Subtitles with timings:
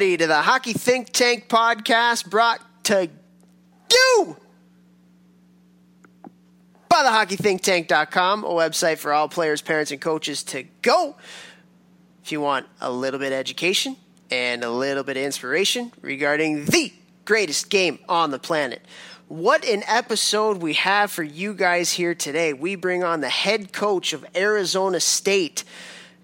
[0.00, 3.10] Everybody, to the Hockey Think Tank podcast brought to
[3.92, 4.36] you
[6.88, 11.16] by the hockeythinktank.com, a website for all players, parents, and coaches to go.
[12.24, 13.94] If you want a little bit of education
[14.30, 16.94] and a little bit of inspiration regarding the
[17.26, 18.80] greatest game on the planet.
[19.28, 22.54] What an episode we have for you guys here today.
[22.54, 25.62] We bring on the head coach of Arizona State.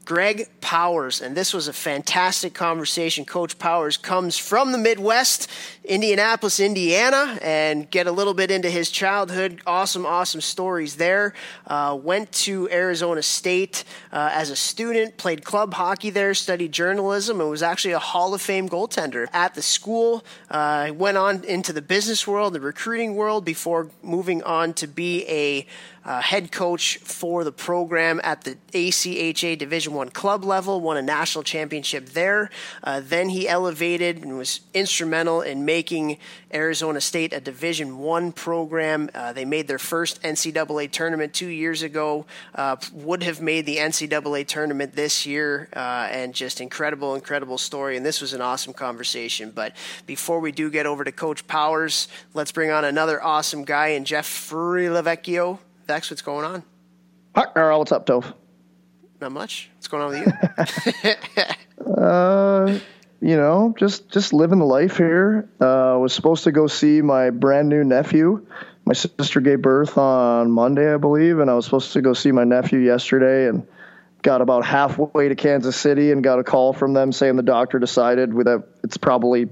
[0.06, 3.24] Greg Powers, and this was a fantastic conversation.
[3.24, 5.51] Coach Powers comes from the Midwest,
[5.86, 9.60] Indianapolis, Indiana, and get a little bit into his childhood.
[9.66, 11.32] Awesome, awesome stories there.
[11.66, 17.40] Uh, went to Arizona State uh, as a student, played club hockey there, studied journalism,
[17.40, 20.24] and was actually a Hall of Fame goaltender at the school.
[20.51, 25.24] Uh, went on into the business world, the recruiting world, before moving on to be
[25.28, 25.66] a
[26.04, 30.80] uh, head coach for the program at the ACHA Division One club level.
[30.80, 32.50] Won a national championship there.
[32.84, 35.76] Uh, then he elevated and was instrumental in making
[36.55, 39.10] Arizona State a Division One program.
[39.15, 42.24] Uh, they made their first NCAA tournament two years ago.
[42.55, 47.96] Uh, would have made the NCAA tournament this year, uh, and just incredible, incredible story.
[47.96, 49.51] And this was an awesome conversation.
[49.55, 53.88] But before we do get over to Coach Powers, let's bring on another awesome guy
[53.88, 55.59] and Jeff Lavecchio.
[55.87, 56.63] Vex, what's going on?
[57.35, 57.80] Hi, Earl.
[57.80, 58.33] What's up, Dove?
[59.21, 59.71] Not much.
[59.74, 61.16] What's going on with
[61.87, 61.93] you?
[62.02, 62.79] uh,
[63.20, 65.48] you know, just just living the life here.
[65.60, 68.47] Uh, was supposed to go see my brand new nephew.
[68.84, 72.31] My sister gave birth on Monday, I believe, and I was supposed to go see
[72.31, 73.66] my nephew yesterday, and
[74.22, 77.78] got about halfway to Kansas City and got a call from them saying the doctor
[77.78, 79.48] decided that it's probably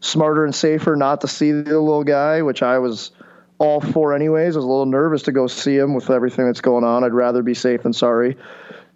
[0.00, 3.12] smarter and safer not to see the little guy, which I was
[3.58, 4.56] all for anyways.
[4.56, 7.04] I was a little nervous to go see him with everything that's going on.
[7.04, 8.36] I'd rather be safe than sorry.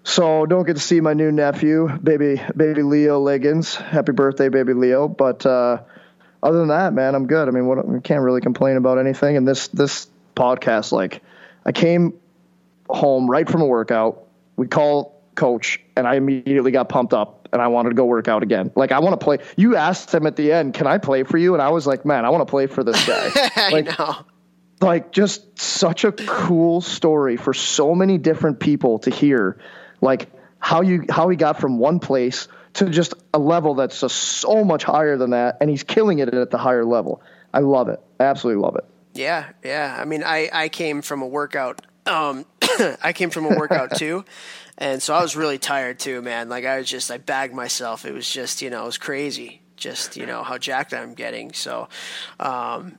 [0.04, 3.74] So don't get to see my new nephew, baby baby Leo Liggins.
[3.74, 5.08] Happy birthday, baby Leo.
[5.08, 5.78] But uh,
[6.42, 7.48] other than that, man, I'm good.
[7.48, 9.38] I mean, what, I can't really complain about anything.
[9.38, 10.06] And this this
[10.36, 11.22] podcast, like,
[11.64, 12.12] I came
[12.88, 14.24] home right from a workout.
[14.56, 18.28] We call coach, and I immediately got pumped up, and I wanted to go work
[18.28, 18.72] out again.
[18.76, 19.38] Like, I want to play.
[19.56, 22.04] You asked him at the end, "Can I play for you?" And I was like,
[22.04, 23.30] "Man, I want to play for this guy."
[23.72, 24.16] like, I know
[24.80, 29.56] like just such a cool story for so many different people to hear
[30.00, 34.16] like how you how he got from one place to just a level that's just
[34.16, 37.22] so much higher than that and he's killing it at the higher level.
[37.52, 38.00] I love it.
[38.18, 38.84] I absolutely love it.
[39.12, 39.96] Yeah yeah.
[39.98, 42.44] I mean i i came from a workout um
[43.02, 44.24] i came from a workout too
[44.76, 46.48] and so i was really tired too man.
[46.48, 48.04] Like i was just i bagged myself.
[48.04, 51.52] It was just you know it was crazy just you know how jacked i'm getting.
[51.52, 51.88] So
[52.40, 52.98] um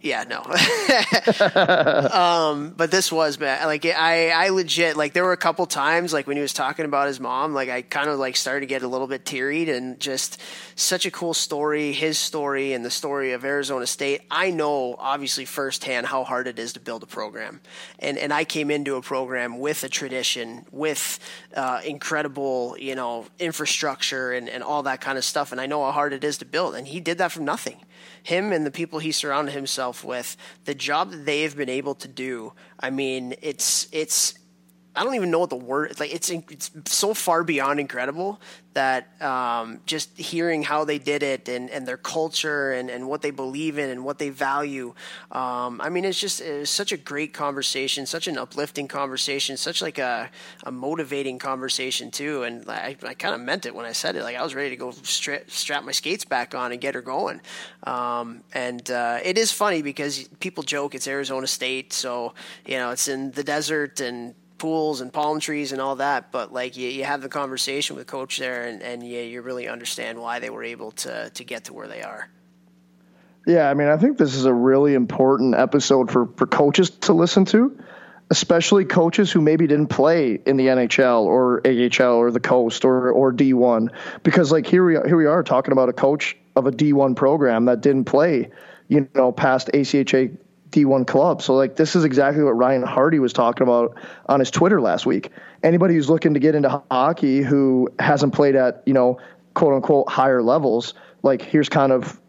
[0.00, 0.38] yeah, no.
[2.12, 3.66] um, but this was bad.
[3.66, 6.84] Like I, I legit like there were a couple times like when he was talking
[6.84, 9.68] about his mom, like I kind of like started to get a little bit teary
[9.68, 10.40] and just
[10.76, 14.20] such a cool story, his story and the story of Arizona State.
[14.30, 17.60] I know obviously firsthand how hard it is to build a program,
[17.98, 21.18] and and I came into a program with a tradition, with
[21.56, 25.84] uh, incredible you know infrastructure and and all that kind of stuff, and I know
[25.84, 27.80] how hard it is to build, and he did that from nothing
[28.28, 31.94] him and the people he surrounded himself with, the job that they have been able
[31.94, 32.52] to do.
[32.78, 34.34] I mean, it's it's
[34.98, 38.40] I don't even know what the word like it's it's so far beyond incredible
[38.78, 43.22] that um, just hearing how they did it and, and their culture and, and what
[43.22, 44.94] they believe in and what they value.
[45.32, 49.82] Um, I mean, it's just it's such a great conversation, such an uplifting conversation, such
[49.82, 50.30] like a,
[50.62, 52.44] a motivating conversation too.
[52.44, 54.22] And I, I kind of meant it when I said it.
[54.22, 57.02] Like I was ready to go stra- strap my skates back on and get her
[57.02, 57.40] going.
[57.84, 62.34] Um, and uh, it is funny because people joke it's Arizona State, so
[62.66, 66.52] you know it's in the desert and pools and palm trees and all that, but
[66.52, 70.20] like you, you have the conversation with coach there and, and you, you really understand
[70.20, 72.28] why they were able to, to get to where they are.
[73.46, 77.14] Yeah, I mean, I think this is a really important episode for, for coaches to
[77.14, 77.82] listen to,
[78.30, 83.10] especially coaches who maybe didn't play in the NHL or AHL or the Coast or,
[83.10, 83.88] or D1.
[84.22, 87.16] Because, like, here we, are, here we are talking about a coach of a D1
[87.16, 88.50] program that didn't play,
[88.86, 90.36] you know, past ACHA
[90.84, 91.42] D1 club.
[91.42, 93.96] So like this is exactly what Ryan Hardy was talking about
[94.26, 95.30] on his Twitter last week.
[95.62, 99.18] Anybody who's looking to get into hockey who hasn't played at, you know,
[99.54, 102.20] quote unquote higher levels, like here's kind of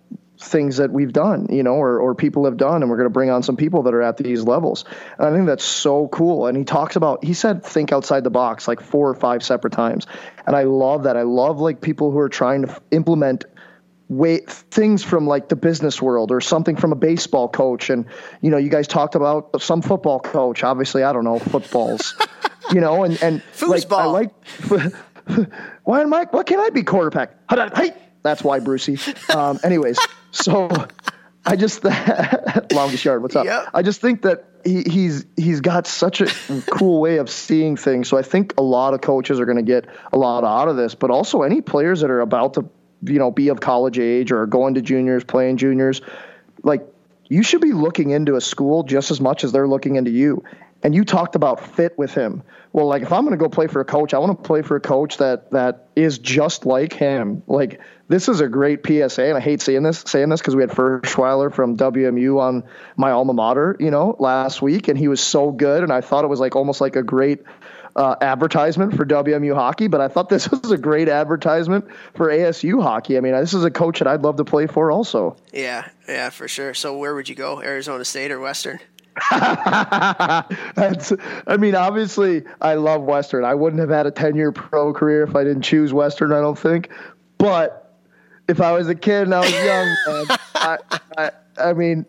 [0.41, 3.13] things that we've done, you know, or, or people have done, and we're going to
[3.13, 4.85] bring on some people that are at these levels.
[5.17, 6.47] And I think that's so cool.
[6.47, 9.73] And he talks about, he said, think outside the box like four or five separate
[9.73, 10.07] times.
[10.47, 11.17] And I love that.
[11.17, 13.45] I love like people who are trying to implement
[14.09, 18.05] way things from like the business world or something from a baseball coach and
[18.41, 22.15] you know you guys talked about some football coach obviously i don't know footballs
[22.71, 24.31] you know and and like i like
[25.83, 26.25] why am I?
[26.25, 27.31] What can I be quarterback?
[28.23, 28.97] That's why, Brucey.
[29.33, 29.99] Um, anyways,
[30.31, 30.69] so
[31.45, 31.83] I just
[32.73, 33.21] longest yard.
[33.21, 33.45] What's up?
[33.45, 33.69] Yep.
[33.73, 36.27] I just think that he, he's he's got such a
[36.71, 38.09] cool way of seeing things.
[38.09, 40.75] So I think a lot of coaches are going to get a lot out of
[40.75, 42.65] this, but also any players that are about to
[43.01, 46.01] you know be of college age or going to juniors, playing juniors,
[46.63, 46.85] like
[47.27, 50.43] you should be looking into a school just as much as they're looking into you.
[50.81, 52.41] And you talked about fit with him.
[52.71, 54.61] Well, like if I'm going to go play for a coach, I want to play
[54.61, 57.43] for a coach that that is just like him.
[57.47, 60.61] Like this is a great PSA, and I hate saying this saying this because we
[60.61, 62.63] had Ferschweiler from WMU on
[62.95, 66.23] my alma mater, you know, last week, and he was so good, and I thought
[66.23, 67.43] it was like almost like a great
[67.95, 72.81] uh, advertisement for WMU hockey, but I thought this was a great advertisement for ASU
[72.81, 73.17] hockey.
[73.17, 75.35] I mean, this is a coach that I'd love to play for also.
[75.53, 76.73] Yeah, yeah, for sure.
[76.73, 77.61] So where would you go?
[77.61, 78.79] Arizona State or Western?
[79.31, 81.13] That's,
[81.47, 83.43] I mean, obviously, I love Western.
[83.43, 86.39] I wouldn't have had a 10 year pro career if I didn't choose Western, I
[86.39, 86.89] don't think.
[87.37, 87.97] But
[88.47, 89.95] if I was a kid and I was young,
[90.29, 90.77] man, I,
[91.17, 92.05] I, I mean,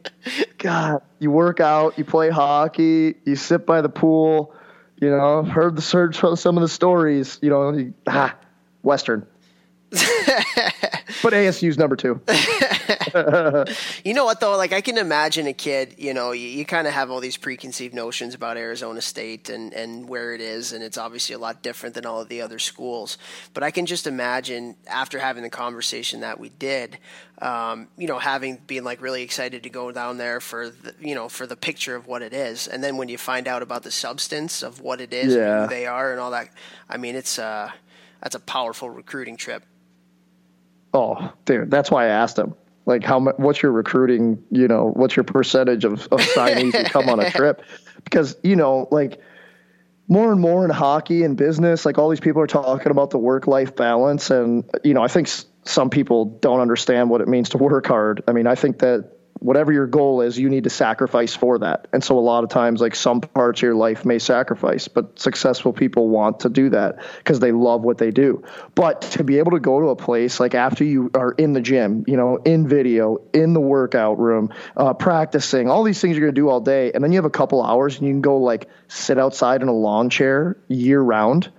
[0.58, 4.54] God, you work out, you play hockey, you sit by the pool.
[5.00, 7.38] You know, heard the search some of the stories.
[7.40, 8.36] You know, ah,
[8.82, 9.26] Western.
[11.22, 12.20] but ASU's number two.
[14.04, 14.56] you know what though?
[14.56, 15.94] Like I can imagine a kid.
[15.98, 19.72] You know, you, you kind of have all these preconceived notions about Arizona State and
[19.72, 22.58] and where it is, and it's obviously a lot different than all of the other
[22.58, 23.18] schools.
[23.54, 26.98] But I can just imagine after having the conversation that we did,
[27.40, 31.14] um, you know, having being like really excited to go down there for the, you
[31.14, 33.82] know for the picture of what it is, and then when you find out about
[33.82, 35.62] the substance of what it is, Yeah.
[35.62, 36.48] who they are, and all that.
[36.88, 37.70] I mean, it's uh,
[38.22, 39.64] that's a powerful recruiting trip.
[40.92, 42.54] Oh, dude, that's why I asked him.
[42.86, 43.36] Like, how much?
[43.38, 44.42] What's your recruiting?
[44.50, 47.62] You know, what's your percentage of, of signees who come on a trip?
[48.02, 49.20] Because you know, like
[50.08, 53.18] more and more in hockey and business, like all these people are talking about the
[53.18, 57.28] work life balance, and you know, I think s- some people don't understand what it
[57.28, 58.22] means to work hard.
[58.26, 61.88] I mean, I think that whatever your goal is, you need to sacrifice for that.
[61.92, 65.18] And so a lot of times, like some parts of your life may sacrifice, but
[65.18, 68.44] successful people want to do that because they love what they do.
[68.74, 71.60] But to be able to go to a place like after you are in the
[71.60, 76.26] gym, you know, in video, in the workout room, uh, practicing, all these things you're
[76.26, 78.20] going to do all day, and then you have a couple hours and you can
[78.20, 81.50] go like sit outside in a lawn chair year round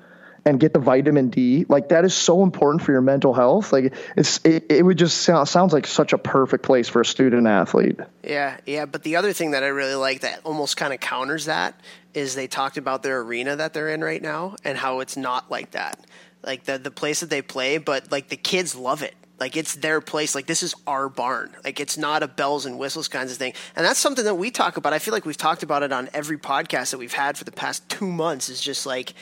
[0.46, 1.66] and get the vitamin D.
[1.70, 3.72] Like that is so important for your mental health.
[3.72, 7.06] Like it's it, it would just sound sounds like such a perfect place for a
[7.06, 8.00] student athlete.
[8.24, 8.86] Yeah, yeah.
[8.86, 11.80] But the other thing that I really like that almost kind of counters that
[12.14, 15.52] is they talked about their arena that they're in right now and how it's not
[15.52, 16.00] like that.
[16.44, 19.16] Like the the place that they play, but like the kids love it.
[19.40, 20.36] Like it's their place.
[20.36, 21.56] Like this is our barn.
[21.64, 23.54] Like it's not a bells and whistles kinds of thing.
[23.76, 24.94] And that's something that we talk about.
[24.94, 27.52] I feel like we've talked about it on every podcast that we've had for the
[27.52, 28.50] past two months.
[28.50, 29.14] Is just like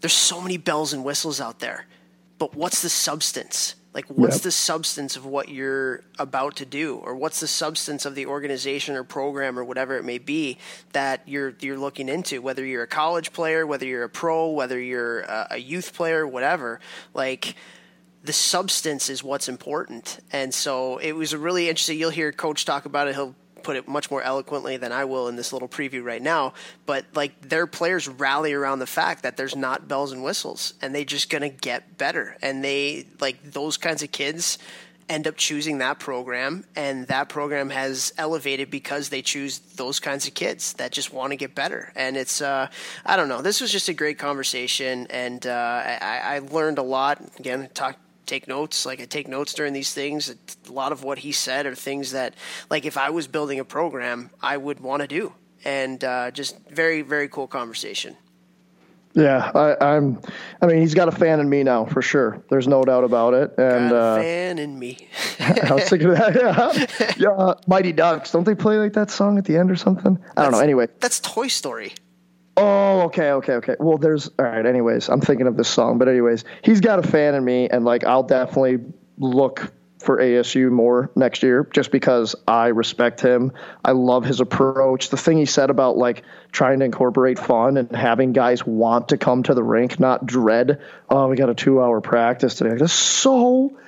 [0.00, 1.86] there's so many bells and whistles out there,
[2.38, 3.74] but what's the substance?
[3.92, 4.42] Like, what's Yep.
[4.44, 8.94] the substance of what you're about to do, or what's the substance of the organization
[8.94, 10.58] or program or whatever it may be
[10.92, 12.40] that you're you're looking into?
[12.40, 16.24] Whether you're a college player, whether you're a pro, whether you're a, a youth player,
[16.24, 16.78] whatever.
[17.14, 17.56] Like,
[18.22, 20.20] the substance is what's important.
[20.30, 21.98] And so it was really interesting.
[21.98, 23.16] You'll hear Coach talk about it.
[23.16, 26.54] He'll put it much more eloquently than I will in this little preview right now.
[26.86, 30.94] But like their players rally around the fact that there's not bells and whistles and
[30.94, 32.36] they just gonna get better.
[32.42, 34.58] And they like those kinds of kids
[35.10, 40.26] end up choosing that program and that program has elevated because they choose those kinds
[40.28, 42.68] of kids that just want to get better and it's uh,
[43.04, 46.82] i don't know this was just a great conversation and uh, I, I learned a
[46.82, 47.96] lot again talk
[48.30, 51.66] take notes like i take notes during these things a lot of what he said
[51.66, 52.32] are things that
[52.70, 55.32] like if i was building a program i would want to do
[55.64, 58.16] and uh, just very very cool conversation
[59.12, 60.20] Yeah, I, I'm.
[60.62, 62.40] I mean, he's got a fan in me now for sure.
[62.48, 63.48] There's no doubt about it.
[63.58, 65.08] And uh, fan in me
[65.40, 66.36] I was thinking of that.
[66.38, 67.54] Yeah, yeah.
[67.66, 68.30] Mighty Ducks.
[68.30, 70.16] Don't they play like that song at the end or something?
[70.36, 70.60] I don't know.
[70.60, 70.86] Anyway.
[71.00, 71.92] that's toy story
[72.56, 73.76] Oh, okay, okay, okay.
[73.78, 74.64] Well, there's all right.
[74.64, 77.84] Anyways, I'm thinking of this song, but anyways, he's got a fan in me, and
[77.84, 78.78] like I'll definitely
[79.18, 83.52] look for ASU more next year, just because I respect him.
[83.84, 85.10] I love his approach.
[85.10, 89.18] The thing he said about like trying to incorporate fun and having guys want to
[89.18, 90.80] come to the rink, not dread.
[91.08, 92.76] Oh, we got a two hour practice today.
[92.76, 93.78] That's so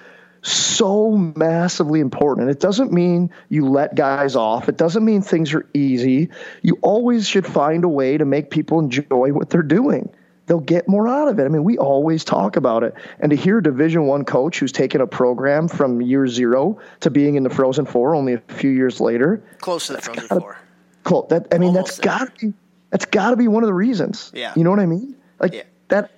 [0.43, 2.49] so massively important.
[2.49, 4.69] And it doesn't mean you let guys off.
[4.69, 6.29] It doesn't mean things are easy.
[6.63, 10.13] You always should find a way to make people enjoy what they're doing.
[10.47, 11.45] They'll get more out of it.
[11.45, 12.95] I mean, we always talk about it.
[13.21, 17.11] And to hear a Division One coach who's taken a program from year zero to
[17.11, 20.41] being in the Frozen Four only a few years later, close to the frozen gotta-
[20.41, 20.59] four
[21.05, 21.27] Cool.
[21.31, 22.53] That I mean, Almost that's got to be
[22.91, 24.31] that's got to be one of the reasons.
[24.35, 24.53] Yeah.
[24.57, 25.15] You know what I mean?
[25.41, 25.63] Like Yeah.
[25.89, 26.11] that.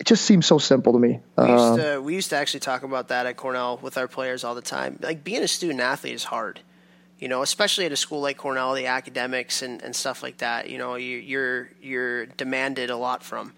[0.00, 1.20] It just seems so simple to me.
[1.36, 4.08] We used uh, to, we used to actually talk about that at Cornell with our
[4.08, 4.98] players all the time.
[5.02, 6.60] Like being a student athlete is hard,
[7.18, 10.70] you know, especially at a school like Cornell, the academics and, and stuff like that.
[10.70, 13.52] You know, you, you're you're demanded a lot from.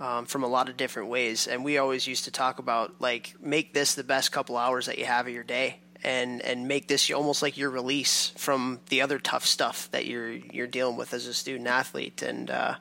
[0.00, 3.34] Um, from a lot of different ways, and we always used to talk about like
[3.40, 6.88] make this the best couple hours that you have of your day, and and make
[6.88, 11.14] this almost like your release from the other tough stuff that you're you're dealing with
[11.14, 12.74] as a student athlete, and uh,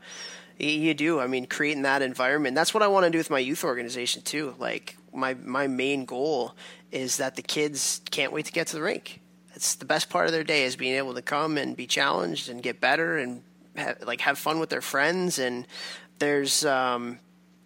[0.69, 1.19] you do.
[1.19, 2.55] I mean, creating that environment.
[2.55, 4.55] That's what I want to do with my youth organization too.
[4.59, 6.55] Like my my main goal
[6.91, 9.21] is that the kids can't wait to get to the rink.
[9.53, 12.49] It's the best part of their day is being able to come and be challenged
[12.49, 13.43] and get better and
[13.75, 15.39] have, like have fun with their friends.
[15.39, 15.67] And
[16.19, 17.19] there's um,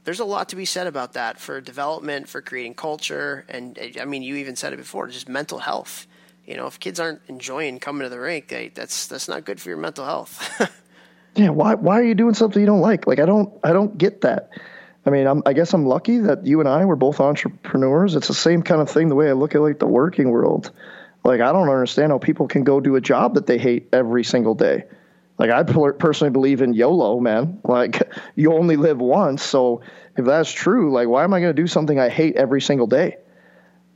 [0.06, 4.06] there's a lot to be said about that for development, for creating culture, and I
[4.06, 6.08] mean, you even said it before, just mental health.
[6.46, 9.60] You know, if kids aren't enjoying coming to the rink, they, that's that's not good
[9.60, 10.62] for your mental health.
[11.36, 13.08] yeah, why why are you doing something you don't like?
[13.08, 14.50] Like I don't I don't get that.
[15.06, 18.16] I mean, I'm, i guess I'm lucky that you and I were both entrepreneurs.
[18.16, 20.72] It's the same kind of thing the way I look at like the working world.
[21.24, 24.24] Like I don't understand how people can go do a job that they hate every
[24.24, 24.86] single day.
[25.38, 27.60] Like I personally believe in YOLO, man.
[27.64, 28.02] Like
[28.36, 29.82] you only live once, so
[30.18, 32.88] if that's true, like why am I going to do something I hate every single
[32.88, 33.18] day?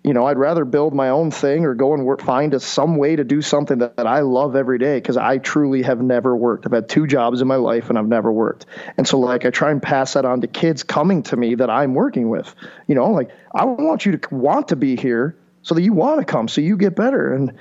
[0.04, 2.96] You know, I'd rather build my own thing or go and work, find a, some
[2.96, 6.36] way to do something that, that I love every day because I truly have never
[6.36, 6.66] worked.
[6.66, 8.66] I've had two jobs in my life and I've never worked.
[8.98, 11.70] And so, like, I try and pass that on to kids coming to me that
[11.70, 12.54] I'm working with.
[12.88, 16.20] You know, like, I want you to want to be here so that you want
[16.20, 17.34] to come, so you get better.
[17.34, 17.54] And,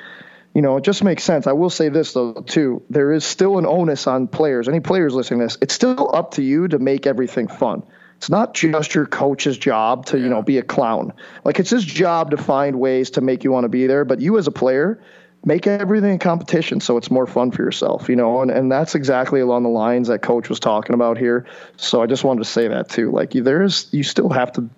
[0.54, 1.48] you know, it just makes sense.
[1.48, 2.82] I will say this, though, too.
[2.88, 4.68] There is still an onus on players.
[4.68, 7.82] Any players listening to this, it's still up to you to make everything fun.
[8.18, 11.12] It's not just your coach's job to, you know, be a clown.
[11.44, 14.20] Like it's his job to find ways to make you want to be there, but
[14.20, 15.00] you as a player,
[15.44, 18.96] make everything a competition so it's more fun for yourself, you know, and, and that's
[18.96, 21.46] exactly along the lines that coach was talking about here.
[21.76, 23.12] So I just wanted to say that too.
[23.12, 24.68] Like there is you still have to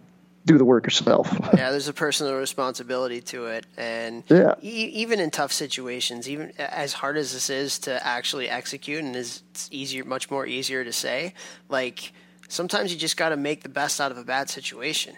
[0.45, 1.33] do the work yourself.
[1.57, 4.55] yeah, there's a personal responsibility to it, and yeah.
[4.63, 9.17] E- even in tough situations, even as hard as this is to actually execute, and
[9.17, 11.35] is easier, much more easier to say,
[11.69, 12.13] like
[12.51, 15.15] sometimes you just got to make the best out of a bad situation.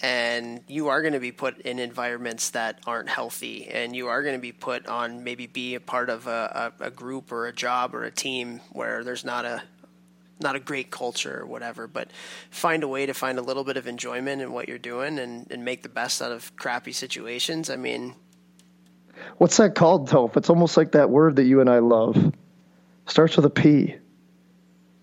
[0.00, 4.22] And you are going to be put in environments that aren't healthy, and you are
[4.22, 7.48] going to be put on maybe be a part of a, a, a group or
[7.48, 9.60] a job or a team where there's not a
[10.40, 12.12] not a great culture or whatever, but
[12.50, 15.50] find a way to find a little bit of enjoyment in what you're doing and,
[15.50, 17.68] and make the best out of crappy situations.
[17.68, 18.14] I mean,
[19.38, 20.36] what's that called, Toph?
[20.36, 22.32] It's almost like that word that you and I love.
[23.06, 23.96] Starts with a P.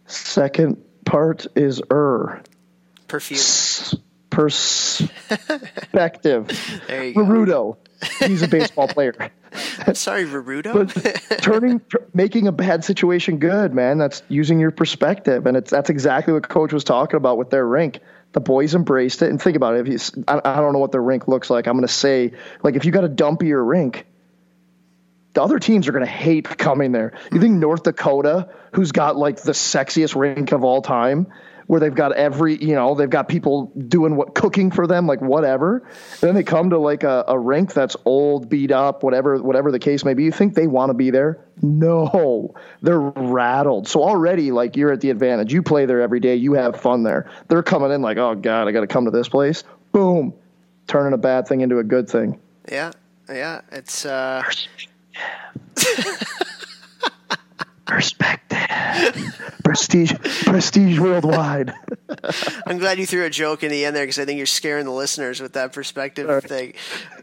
[0.05, 0.81] Second
[1.15, 2.43] part is er.
[3.07, 3.39] Perfume.
[4.29, 5.21] perspective.
[6.87, 7.77] there you Rudo.
[8.19, 9.13] He's a baseball player.
[9.87, 10.89] I'm sorry, but
[11.41, 11.79] turning,
[12.13, 13.97] making a bad situation good, man.
[13.97, 17.65] That's using your perspective, and it's that's exactly what coach was talking about with their
[17.65, 17.99] rink.
[18.33, 19.87] The boys embraced it, and think about it.
[19.87, 21.67] If you, I, I don't know what their rink looks like.
[21.67, 24.05] I'm going to say, like, if you got a dumpier rink,
[25.35, 27.13] the other teams are going to hate coming there.
[27.31, 31.27] You think North Dakota, who's got like the sexiest rink of all time,
[31.67, 35.19] where they've got every, you know, they've got people doing what cooking for them, like
[35.19, 35.79] whatever.
[35.79, 39.71] And then they come to like a, a rink that's old, beat up, whatever, whatever
[39.71, 40.23] the case may be.
[40.23, 41.39] You think they want to be there?
[41.61, 43.87] No, they're rattled.
[43.87, 45.51] So already, like you're at the advantage.
[45.51, 46.35] You play there every day.
[46.35, 47.29] You have fun there.
[47.49, 49.63] They're coming in like, oh god, I got to come to this place.
[49.91, 50.33] Boom,
[50.87, 52.39] turning a bad thing into a good thing.
[52.71, 52.91] Yeah,
[53.27, 53.61] yeah.
[53.71, 54.05] It's.
[54.05, 54.43] uh
[57.85, 58.55] Perspective.
[59.63, 61.73] prestige, prestige worldwide.
[62.65, 64.85] I'm glad you threw a joke in the end there because I think you're scaring
[64.85, 66.43] the listeners with that perspective right.
[66.43, 66.73] thing.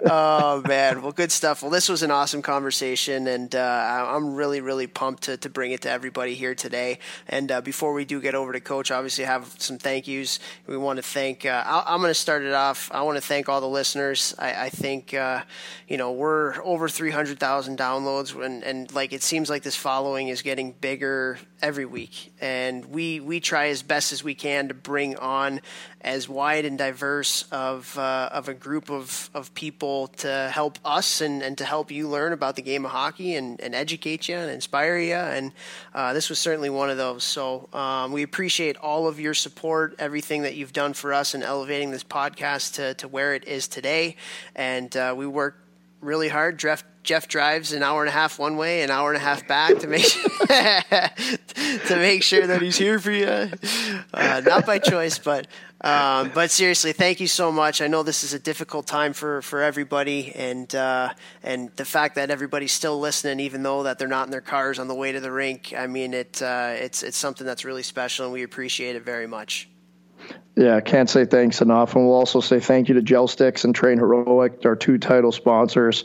[0.04, 1.62] Oh man, well, good stuff.
[1.62, 5.70] Well, this was an awesome conversation, and uh, I'm really, really pumped to, to bring
[5.70, 6.98] it to everybody here today.
[7.28, 10.40] And uh, before we do get over to Coach, obviously have some thank yous.
[10.66, 11.46] We want to thank.
[11.46, 12.90] Uh, i am going to start it off.
[12.92, 14.34] I want to thank all the listeners.
[14.40, 15.42] I, I think uh,
[15.86, 20.42] you know we're over 300,000 downloads, and and like it seems like this following is
[20.42, 25.16] getting bigger every week and we we try as best as we can to bring
[25.18, 25.60] on
[26.00, 31.20] as wide and diverse of uh, of a group of, of people to help us
[31.20, 34.36] and, and to help you learn about the game of hockey and, and educate you
[34.36, 35.52] and inspire you and
[35.94, 39.94] uh, this was certainly one of those so um, we appreciate all of your support
[39.98, 43.68] everything that you've done for us in elevating this podcast to, to where it is
[43.68, 44.16] today
[44.54, 45.62] and uh, we work
[46.02, 46.58] really hard.
[46.58, 49.46] Jeff, Jeff drives an hour and a half one way, an hour and a half
[49.48, 50.02] back to make
[51.86, 53.50] to make sure that he's here for you.
[54.12, 55.46] Uh, not by choice, but
[55.82, 57.82] um, but seriously, thank you so much.
[57.82, 61.12] I know this is a difficult time for, for everybody, and uh,
[61.42, 64.78] and the fact that everybody's still listening, even though that they're not in their cars
[64.78, 65.74] on the way to the rink.
[65.76, 69.26] I mean, it uh, it's it's something that's really special, and we appreciate it very
[69.26, 69.68] much.
[70.54, 71.94] Yeah, can't say thanks enough.
[71.96, 76.04] And we'll also say thank you to GELSTX and Train Heroic, our two title sponsors.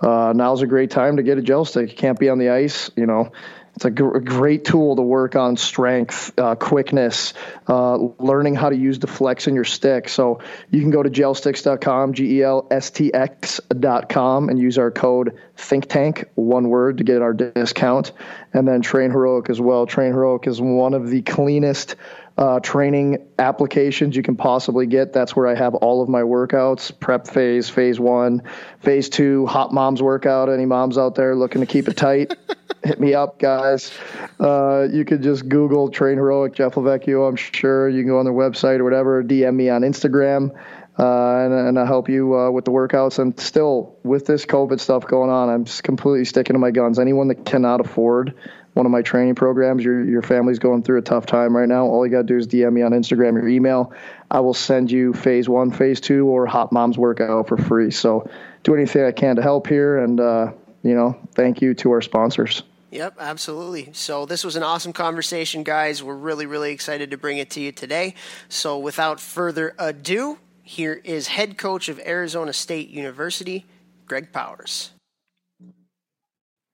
[0.00, 1.90] Uh, now's a great time to get a gel stick.
[1.90, 3.32] You can't be on the ice, you know.
[3.78, 7.32] It's a, gr- a great tool to work on strength, uh, quickness,
[7.68, 10.08] uh, learning how to use the flex in your stick.
[10.08, 10.40] So
[10.72, 15.38] you can go to gelstx.com, G E L S T X.com, and use our code
[15.56, 18.10] ThinkTank, one word, to get our discount.
[18.52, 19.86] And then Train Heroic as well.
[19.86, 21.94] Train Heroic is one of the cleanest
[22.36, 25.12] uh, training applications you can possibly get.
[25.12, 28.42] That's where I have all of my workouts prep phase, phase one,
[28.80, 30.48] phase two, hot moms workout.
[30.48, 32.34] Any moms out there looking to keep it tight?
[32.84, 33.92] hit me up, guys.
[34.40, 37.28] Uh, you could just Google Train Heroic Jeff Lavecchio.
[37.28, 39.22] I'm sure you can go on their website or whatever.
[39.22, 40.56] DM me on Instagram,
[40.98, 43.18] uh, and, and I'll help you uh, with the workouts.
[43.18, 46.98] And still, with this COVID stuff going on, I'm just completely sticking to my guns.
[46.98, 48.34] Anyone that cannot afford
[48.74, 51.86] one of my training programs, your your family's going through a tough time right now.
[51.86, 53.92] All you got to do is DM me on Instagram or email.
[54.30, 57.90] I will send you phase one, phase two, or Hot Moms workout for free.
[57.90, 58.30] So
[58.62, 62.00] do anything I can to help here, and uh, you know, thank you to our
[62.02, 62.62] sponsors.
[62.90, 63.90] Yep, absolutely.
[63.92, 66.02] So this was an awesome conversation, guys.
[66.02, 68.14] We're really, really excited to bring it to you today.
[68.48, 73.66] So without further ado, here is head coach of Arizona State University,
[74.06, 74.90] Greg Powers.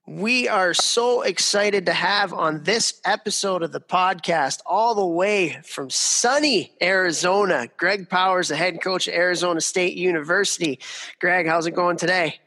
[0.06, 5.61] We are so excited to have on this episode of the podcast, all the way
[5.64, 10.78] from sunny Arizona, Greg Powers, the head coach of Arizona State University.
[11.20, 12.38] Greg, how's it going today?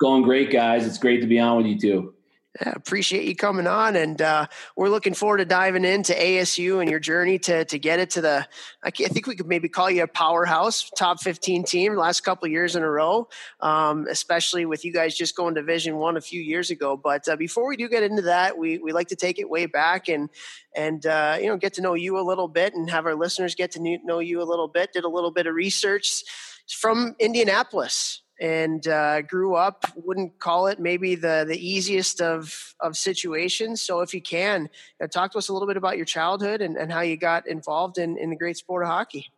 [0.00, 0.86] Going great, guys.
[0.86, 2.14] It's great to be on with you too.
[2.60, 4.46] Yeah, appreciate you coming on, and uh,
[4.76, 8.20] we're looking forward to diving into ASU and your journey to to get it to
[8.20, 8.46] the.
[8.80, 12.76] I, think we could maybe call you a powerhouse, top fifteen team, last couple years
[12.76, 16.70] in a row, um, especially with you guys just going Division One a few years
[16.70, 16.96] ago.
[16.96, 19.66] But uh, before we do get into that, we we like to take it way
[19.66, 20.30] back and
[20.76, 23.56] and uh, you know get to know you a little bit and have our listeners
[23.56, 24.92] get to know you a little bit.
[24.92, 26.22] Did a little bit of research
[26.68, 32.96] from Indianapolis and uh, grew up wouldn't call it maybe the the easiest of of
[32.96, 33.80] situations.
[33.82, 34.68] So if you can you
[35.00, 37.46] know, talk to us a little bit about your childhood and, and how you got
[37.46, 39.30] involved in, in the great sport of hockey.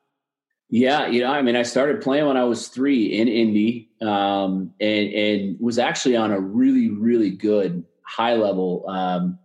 [0.69, 4.73] Yeah you know i mean i started playing when i was three in indy um,
[4.81, 9.39] and and was actually on a really really good high level um,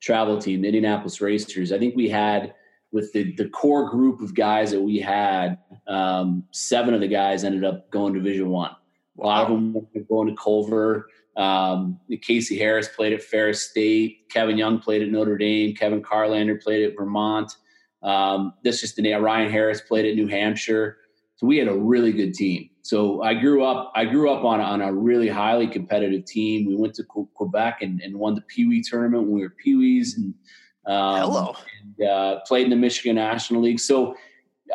[0.00, 1.72] travel team the indianapolis racers.
[1.72, 2.54] I think we had
[2.90, 7.44] with the, the core group of guys that we had um, seven of the guys
[7.44, 8.74] ended up going to division one
[9.20, 11.08] a lot of them were going to Culver.
[11.36, 14.28] Um, Casey Harris played at Ferris State.
[14.30, 15.74] Kevin Young played at Notre Dame.
[15.74, 17.52] Kevin Carlander played at Vermont.
[18.02, 19.22] Um, this just the name.
[19.22, 20.98] Ryan Harris played at New Hampshire.
[21.36, 22.70] So we had a really good team.
[22.82, 23.92] So I grew up.
[23.94, 26.66] I grew up on on a really highly competitive team.
[26.66, 29.76] We went to Quebec and, and won the Pee Wee tournament when we were Pee
[29.76, 30.34] Wees and
[30.86, 33.78] um, hello and, uh, played in the Michigan National League.
[33.78, 34.16] So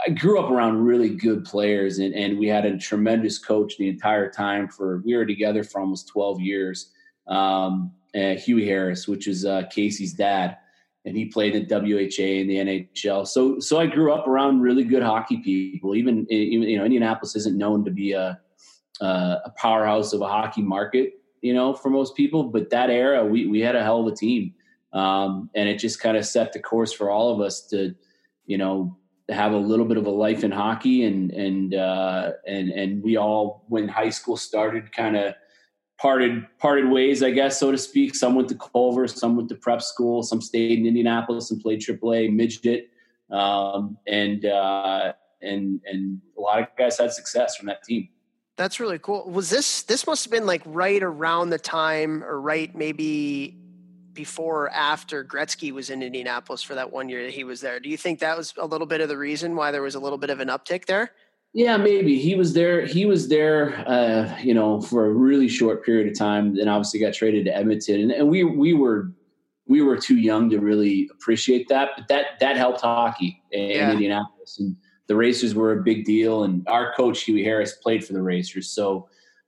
[0.05, 3.87] I grew up around really good players, and, and we had a tremendous coach the
[3.87, 4.67] entire time.
[4.67, 6.91] For we were together for almost twelve years.
[7.27, 10.57] Um, uh, Harris, which is uh, Casey's dad,
[11.05, 13.27] and he played in WHA and the NHL.
[13.27, 15.95] So so I grew up around really good hockey people.
[15.95, 18.39] Even, even you know Indianapolis isn't known to be a
[19.01, 22.45] a powerhouse of a hockey market, you know, for most people.
[22.45, 24.53] But that era, we we had a hell of a team,
[24.93, 27.95] um, and it just kind of set the course for all of us to,
[28.45, 28.97] you know,
[29.33, 33.17] have a little bit of a life in hockey and and uh, and and we
[33.17, 35.33] all when high school started kind of
[35.99, 38.15] parted parted ways I guess so to speak.
[38.15, 41.79] Some went to Culver some went to prep school some stayed in Indianapolis and played
[41.81, 42.89] AAA midget
[43.31, 48.09] um, and uh, and and a lot of guys had success from that team.
[48.55, 49.29] That's really cool.
[49.29, 53.57] Was this this must have been like right around the time or right maybe
[54.13, 57.79] before or after Gretzky was in Indianapolis for that one year that he was there.
[57.79, 59.99] Do you think that was a little bit of the reason why there was a
[59.99, 61.11] little bit of an uptick there?
[61.53, 62.83] Yeah, maybe he was there.
[62.85, 66.55] He was there, uh, you know, for a really short period of time.
[66.55, 69.11] Then obviously got traded to Edmonton, and, and we we were
[69.67, 71.91] we were too young to really appreciate that.
[71.95, 73.91] But that that helped hockey in yeah.
[73.91, 76.43] Indianapolis, and the Racers were a big deal.
[76.43, 79.07] And our coach Hughie Harris played for the Racers, so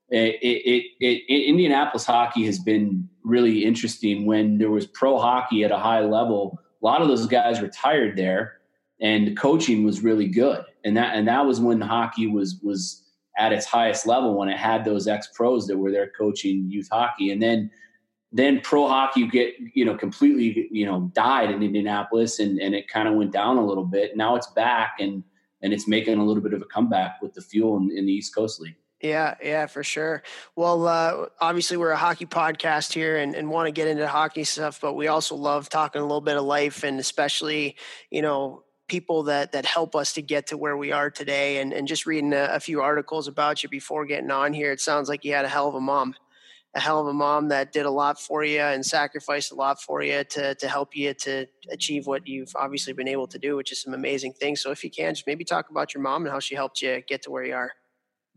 [0.09, 4.25] it, it, it, it, Indianapolis hockey has been really interesting.
[4.25, 8.15] When there was pro hockey at a high level, a lot of those guys retired
[8.15, 8.57] there,
[9.01, 10.63] and coaching was really good.
[10.83, 13.03] And that and that was when hockey was was
[13.37, 16.87] at its highest level when it had those ex pros that were there coaching youth
[16.91, 17.71] hockey, and then
[18.31, 22.87] then pro hockey get you know completely you know died in Indianapolis, and and it
[22.87, 24.15] kind of went down a little bit.
[24.15, 25.23] Now it's back and
[25.61, 28.13] and it's making a little bit of a comeback with the fuel in, in the
[28.13, 28.75] East Coast League.
[29.05, 30.23] Yeah, yeah, for sure.
[30.55, 34.43] Well, uh, obviously, we're a hockey podcast here and, and want to get into hockey
[34.43, 37.75] stuff, but we also love talking a little bit of life and especially,
[38.09, 41.59] you know, people that that help us to get to where we are today.
[41.59, 44.81] And and just reading a, a few articles about you before getting on here, it
[44.81, 46.15] sounds like you had a hell of a mom
[46.73, 49.81] a hell of a mom that did a lot for you and sacrificed a lot
[49.81, 53.55] for you to to help you to achieve what you've obviously been able to do,
[53.55, 54.61] which is some amazing things.
[54.61, 57.01] So if you can, just maybe talk about your mom and how she helped you
[57.07, 57.71] get to where you are.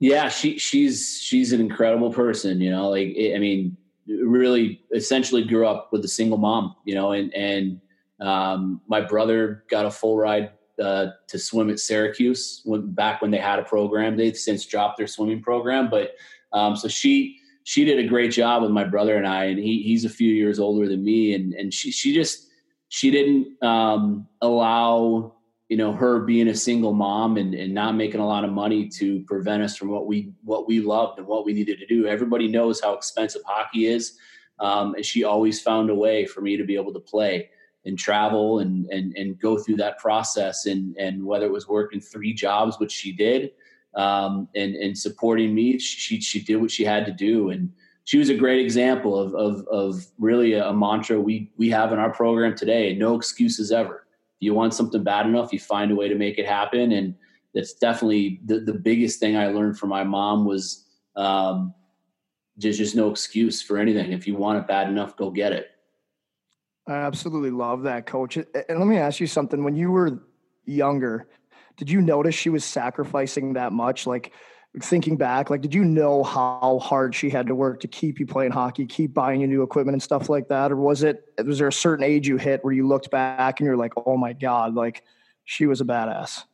[0.01, 2.61] Yeah, she she's she's an incredible person.
[2.61, 6.77] You know, like I mean, really, essentially grew up with a single mom.
[6.85, 7.81] You know, and and
[8.21, 13.31] um, my brother got a full ride uh, to swim at Syracuse when, back when
[13.31, 14.17] they had a program.
[14.17, 16.13] They've since dropped their swimming program, but
[16.53, 19.83] um, so she she did a great job with my brother and I, and he
[19.83, 22.47] he's a few years older than me, and and she she just
[22.89, 25.35] she didn't um, allow
[25.69, 28.89] you know her being a single mom and, and not making a lot of money
[28.89, 32.07] to prevent us from what we what we loved and what we needed to do.
[32.07, 34.19] Everybody knows how expensive hockey is,
[34.61, 37.51] um, and she always found a way for me to be able to play
[37.85, 42.01] and travel and and and go through that process and and whether it was working
[42.01, 43.53] three jobs, which she did
[43.95, 45.79] um, and and supporting me.
[45.79, 47.73] She she did what she had to do, and
[48.05, 51.99] she was a great example of of, of really a, mantra we we have in
[51.99, 54.07] our program today: no excuses ever.
[54.39, 57.15] If you want something bad enough, you find a way to make it happen, and
[57.55, 60.87] that's definitely the the biggest thing I learned from my mom was.
[61.17, 61.75] Um,
[62.57, 64.13] there's just no excuse for anything.
[64.13, 65.69] If you want it bad enough, go get it.
[66.89, 68.37] I absolutely love that, coach.
[68.37, 69.63] And let me ask you something.
[69.63, 70.23] When you were
[70.65, 71.29] younger,
[71.77, 74.07] did you notice she was sacrificing that much?
[74.07, 74.33] Like
[74.83, 78.27] thinking back, like did you know how hard she had to work to keep you
[78.27, 80.71] playing hockey, keep buying you new equipment and stuff like that?
[80.71, 83.67] Or was it was there a certain age you hit where you looked back and
[83.67, 85.03] you're like, oh my God, like
[85.45, 86.45] she was a badass?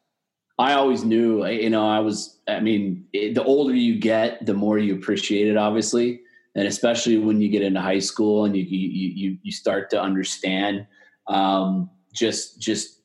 [0.59, 4.79] I always knew, you know, I was, I mean, the older you get, the more
[4.79, 6.20] you appreciate it, obviously.
[6.55, 10.00] And especially when you get into high school and you, you, you, you start to
[10.00, 10.87] understand
[11.27, 13.00] um, just, just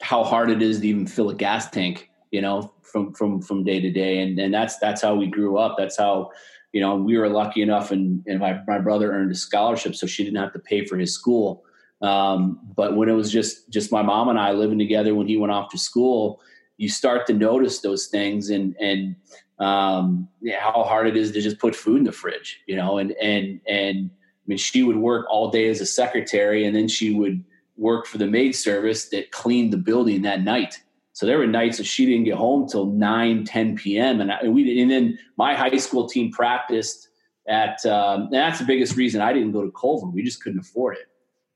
[0.00, 3.62] how hard it is to even fill a gas tank, you know, from from from
[3.62, 4.18] day to day.
[4.18, 5.76] And and that's that's how we grew up.
[5.78, 6.32] That's how,
[6.72, 10.08] you know, we were lucky enough and, and my, my brother earned a scholarship so
[10.08, 11.62] she didn't have to pay for his school.
[12.02, 15.36] Um, but when it was just just my mom and I living together when he
[15.36, 16.40] went off to school,
[16.76, 19.14] you start to notice those things and and
[19.60, 22.98] um, yeah, how hard it is to just put food in the fridge, you know,
[22.98, 26.88] and and and I mean she would work all day as a secretary and then
[26.88, 27.44] she would
[27.76, 30.80] work for the maid service that cleaned the building that night.
[31.14, 34.20] So there were nights that she didn't get home till 9, 10 p.m.
[34.20, 37.08] And, I, we and then my high school team practiced
[37.48, 40.08] at, um, and that's the biggest reason I didn't go to Culver.
[40.08, 41.06] We just couldn't afford it,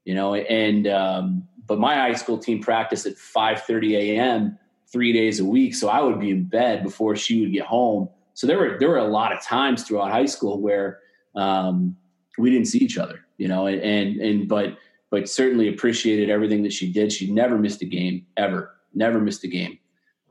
[0.04, 4.58] you know, and, um, but my high school team practiced at 5.30 a.m.
[4.92, 5.74] three days a week.
[5.74, 8.08] So I would be in bed before she would get home.
[8.34, 11.00] So there were, there were a lot of times throughout high school where,
[11.34, 11.96] um,
[12.38, 14.78] we didn't see each other, you know, and, and, and but,
[15.10, 17.12] but certainly appreciated everything that she did.
[17.12, 19.78] She never missed a game ever, never missed a game.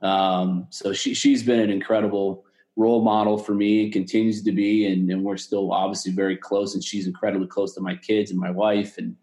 [0.02, 4.86] Um, so she, she's been an incredible role model for me and continues to be.
[4.86, 8.40] And, and, we're still obviously very close and she's incredibly close to my kids and
[8.40, 9.00] my wife.
[9.00, 9.16] And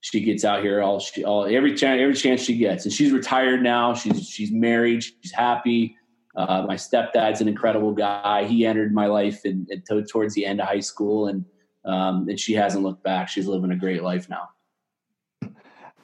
[0.00, 2.84] she gets out here all she, all, every chance, every chance she gets.
[2.84, 3.94] And she's retired now.
[3.94, 5.04] She's, she's married.
[5.04, 5.96] She's happy.
[6.34, 8.44] Uh, my stepdad's an incredible guy.
[8.44, 11.44] He entered my life in, in towards the end of high school and,
[11.84, 13.28] um, and she hasn't looked back.
[13.28, 14.48] She's living a great life now.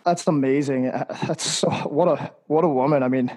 [0.04, 0.84] That's amazing.
[1.26, 3.02] That's so what a what a woman.
[3.02, 3.30] I mean,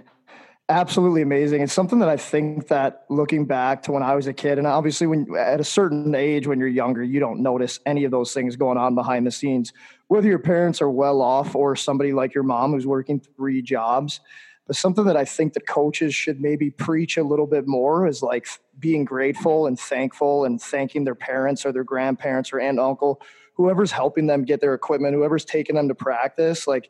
[0.70, 1.62] absolutely amazing.
[1.62, 4.68] It's something that I think that looking back to when I was a kid, and
[4.68, 8.34] obviously when at a certain age when you're younger, you don't notice any of those
[8.34, 9.74] things going on behind the scenes.
[10.08, 14.20] Whether your parents are well off or somebody like your mom who's working three jobs.
[14.66, 18.24] But something that I think the coaches should maybe preach a little bit more is
[18.24, 18.48] like
[18.80, 23.22] being grateful and thankful and thanking their parents or their grandparents or aunt uncle
[23.54, 26.90] whoever's helping them get their equipment, whoever's taking them to practice, like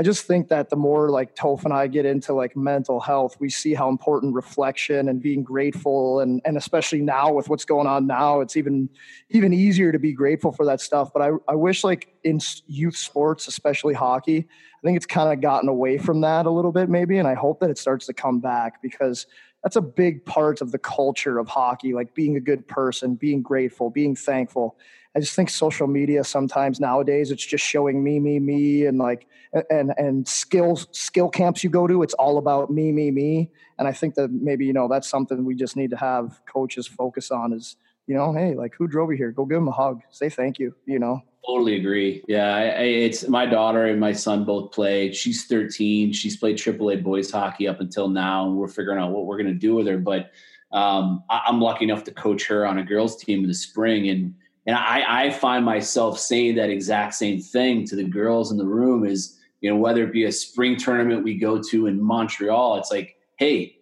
[0.00, 3.36] I just think that the more like Toph and I get into like mental health,
[3.38, 7.86] we see how important reflection and being grateful and and especially now with what's going
[7.86, 8.88] on now, it's even
[9.28, 11.12] even easier to be grateful for that stuff.
[11.12, 15.42] But I, I wish like in youth sports, especially hockey, I think it's kind of
[15.42, 17.18] gotten away from that a little bit maybe.
[17.18, 19.26] And I hope that it starts to come back because
[19.62, 23.42] that's a big part of the culture of hockey, like being a good person, being
[23.42, 24.76] grateful, being thankful.
[25.14, 29.26] I just think social media sometimes nowadays it's just showing me, me, me, and like
[29.68, 33.50] and and skills skill camps you go to, it's all about me, me, me.
[33.78, 36.86] And I think that maybe you know that's something we just need to have coaches
[36.86, 39.30] focus on is you know, hey, like who drove you here?
[39.30, 40.74] Go give them a hug, say thank you.
[40.86, 41.22] You know.
[41.46, 42.22] Totally agree.
[42.28, 45.12] Yeah, I, I, it's my daughter and my son both play.
[45.12, 46.12] She's 13.
[46.12, 49.52] She's played AAA boys hockey up until now, and we're figuring out what we're going
[49.52, 49.98] to do with her.
[49.98, 50.30] But
[50.72, 54.08] um, I, I'm lucky enough to coach her on a girls' team in the spring,
[54.10, 54.34] and
[54.66, 58.66] and I, I find myself saying that exact same thing to the girls in the
[58.66, 62.76] room is you know, whether it be a spring tournament we go to in Montreal,
[62.78, 63.76] it's like, hey,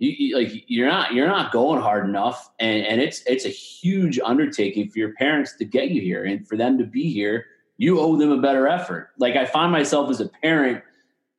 [0.00, 3.50] you, you, like you're not you're not going hard enough, and and it's it's a
[3.50, 7.44] huge undertaking for your parents to get you here, and for them to be here,
[7.76, 9.10] you owe them a better effort.
[9.18, 10.82] Like I find myself as a parent,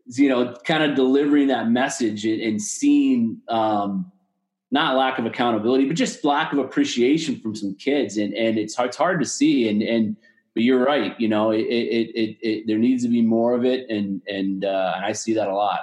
[0.06, 3.42] you know, kind of delivering that message and, and seeing.
[3.50, 4.12] Um,
[4.74, 8.80] not lack of accountability, but just lack of appreciation from some kids, and and it's
[8.80, 10.16] it's hard to see, and and
[10.54, 11.20] but you're right.
[11.20, 14.64] You know, it, it, it, it, there needs to be more of it, and and
[14.64, 15.82] uh, and I see that a lot.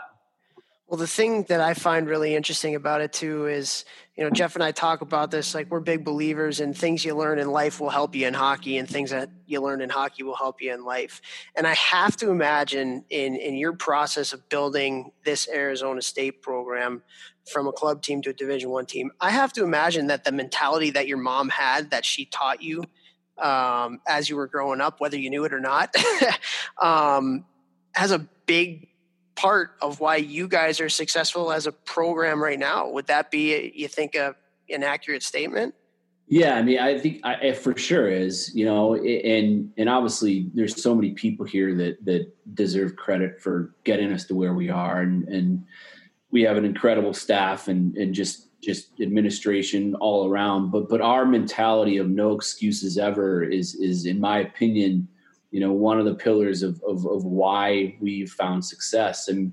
[0.88, 3.84] Well, the thing that I find really interesting about it too is,
[4.16, 5.54] you know, Jeff and I talk about this.
[5.54, 8.78] Like, we're big believers in things you learn in life will help you in hockey,
[8.78, 11.20] and things that you learn in hockey will help you in life.
[11.54, 17.02] And I have to imagine in in your process of building this Arizona State program
[17.44, 20.32] from a club team to a Division One team, I have to imagine that the
[20.32, 22.84] mentality that your mom had that she taught you
[23.36, 25.94] um, as you were growing up, whether you knew it or not,
[26.82, 27.44] um,
[27.92, 28.87] has a big
[29.38, 32.88] part of why you guys are successful as a program right now.
[32.90, 34.34] Would that be, you think, a,
[34.68, 35.76] an accurate statement?
[36.26, 40.82] Yeah, I mean, I think I, for sure is, you know, and and obviously there's
[40.82, 45.00] so many people here that that deserve credit for getting us to where we are,
[45.00, 45.64] and and
[46.30, 50.70] we have an incredible staff and and just just administration all around.
[50.70, 55.08] But but our mentality of no excuses ever is is in my opinion,
[55.50, 59.28] you know, one of the pillars of of, of why we've found success.
[59.28, 59.52] And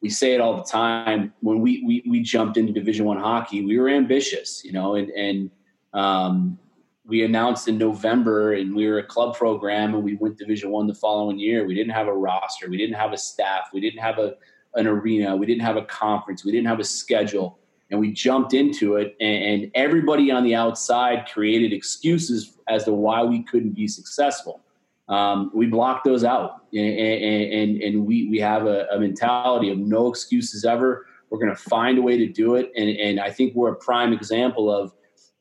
[0.00, 1.32] we say it all the time.
[1.40, 5.10] When we we, we jumped into Division One hockey, we were ambitious, you know, and
[5.10, 5.50] and
[5.94, 6.58] um,
[7.04, 10.86] we announced in November, and we were a club program, and we went Division One
[10.86, 11.66] the following year.
[11.66, 14.34] We didn't have a roster, we didn't have a staff, we didn't have a
[14.74, 17.58] an arena, we didn't have a conference, we didn't have a schedule
[17.90, 22.92] and we jumped into it and, and, everybody on the outside created excuses as to
[22.92, 24.60] why we couldn't be successful
[25.08, 29.78] um, we block those out and, and, and we, we have a, a, mentality of
[29.78, 33.30] no excuses ever we're going to find a way to do it and, and i
[33.30, 34.92] think we're a prime example of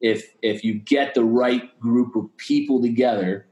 [0.02, 3.48] if if you get the right group of people together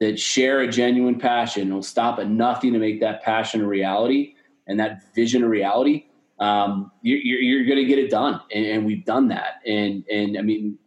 [0.00, 3.66] that share a genuine passion and will stop at nothing to make that passion a
[3.66, 4.34] reality
[4.66, 6.06] and that vision a reality
[6.40, 8.40] um, you're, you're going to get it done.
[8.52, 9.60] And, and, we've done that.
[9.66, 10.78] And, and I mean,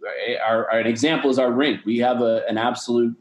[0.46, 1.86] our, our, an example is our rink.
[1.86, 3.16] We have a, an absolute,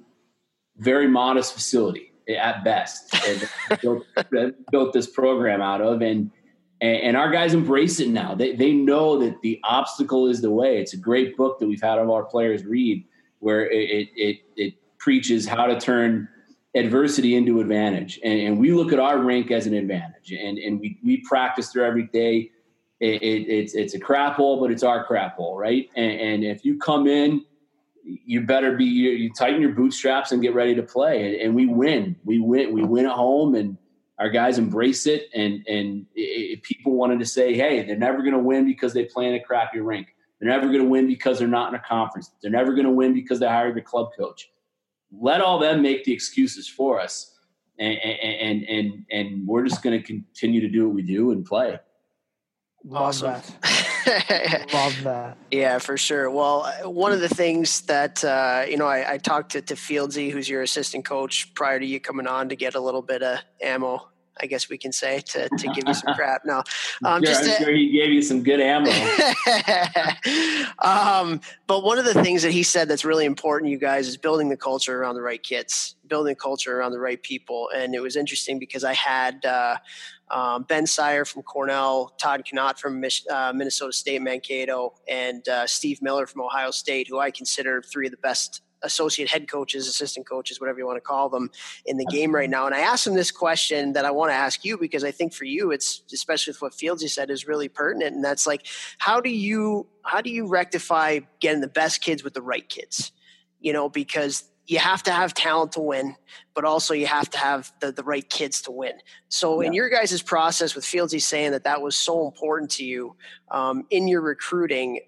[0.79, 3.15] very modest facility at best
[3.83, 4.05] built,
[4.71, 6.03] built, this program out of.
[6.03, 6.31] And,
[6.81, 8.35] and our guys embrace it now.
[8.35, 10.81] They, they know that the obstacle is the way.
[10.81, 13.05] It's a great book that we've had all our players read
[13.39, 16.29] where it, it, it preaches how to turn
[16.75, 18.21] adversity into advantage.
[18.23, 20.33] And, and, we look at our rank as an advantage.
[20.33, 22.51] And, and we, we practice there every day.
[23.01, 25.89] It, it, it's, it's a crap hole, but it's our crap hole, right?
[25.97, 27.45] And, and if you come in,
[28.07, 31.27] you better be, you, you, tighten your bootstraps and get ready to play.
[31.27, 32.17] And, and, we win.
[32.25, 32.73] We win.
[32.73, 33.77] We win at home, and
[34.19, 35.29] our guys embrace it.
[35.35, 39.05] And, and if people wanted to say, hey, they're never going to win because they
[39.05, 40.15] play in a crappy rink.
[40.39, 42.31] They're never going to win because they're not in a conference.
[42.41, 44.51] They're never going to win because they hired the club coach
[45.13, 47.35] let all them make the excuses for us
[47.79, 51.45] and and and and we're just going to continue to do what we do and
[51.45, 51.79] play
[52.93, 53.41] awesome
[54.73, 55.37] love that.
[55.51, 56.31] Yeah for sure.
[56.31, 60.31] Well one of the things that uh, you know i, I talked to, to fieldsy
[60.31, 63.39] who's your assistant coach prior to you coming on to get a little bit of
[63.61, 64.09] ammo
[64.41, 66.45] I guess we can say to, to give you some crap.
[66.45, 66.63] No,
[67.05, 68.91] um, sure, just I'm to, sure he gave you some good ammo.
[70.79, 74.17] um, but one of the things that he said that's really important, you guys, is
[74.17, 77.69] building the culture around the right kids, building the culture around the right people.
[77.75, 79.77] And it was interesting because I had uh,
[80.31, 86.03] um, Ben Syer from Cornell, Todd Knott from uh, Minnesota State Mankato, and uh, Steve
[86.03, 90.29] Miller from Ohio State, who I consider three of the best associate head coaches, assistant
[90.29, 91.51] coaches, whatever you want to call them,
[91.85, 92.67] in the game right now.
[92.67, 95.33] And I asked him this question that I want to ask you because I think
[95.33, 98.67] for you, it's especially with what Fieldsy said is really pertinent, and that's like,
[98.99, 103.13] how do you how do you rectify getting the best kids with the right kids?
[103.61, 106.17] You know, because you have to have talent to win,
[106.55, 108.95] but also you have to have the, the right kids to win.
[109.29, 109.69] So, yeah.
[109.69, 113.15] in your guys' process with Fieldsy saying that that was so important to you
[113.51, 115.01] um, in your recruiting,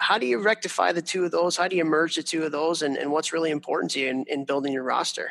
[0.00, 1.56] how do you rectify the two of those?
[1.58, 2.80] How do you merge the two of those?
[2.80, 5.30] And, and what's really important to you in, in building your roster?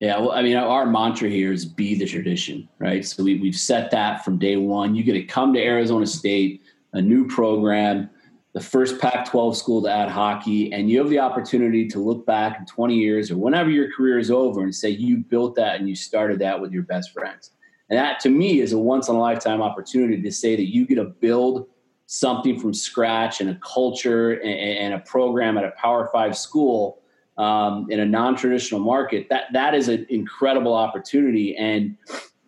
[0.00, 3.04] Yeah, well, I mean, our mantra here is be the tradition, right?
[3.04, 4.94] So we, we've set that from day one.
[4.94, 6.62] You get to come to Arizona State,
[6.94, 8.08] a new program,
[8.54, 12.26] the first Pac 12 school to add hockey, and you have the opportunity to look
[12.26, 15.78] back in 20 years or whenever your career is over and say you built that
[15.78, 17.50] and you started that with your best friends.
[17.90, 20.86] And that to me is a once in a lifetime opportunity to say that you
[20.86, 21.68] get to build
[22.12, 27.00] something from scratch and a culture and, and a program at a Power Five school
[27.38, 31.56] um, in a non-traditional market, that that is an incredible opportunity.
[31.56, 31.96] And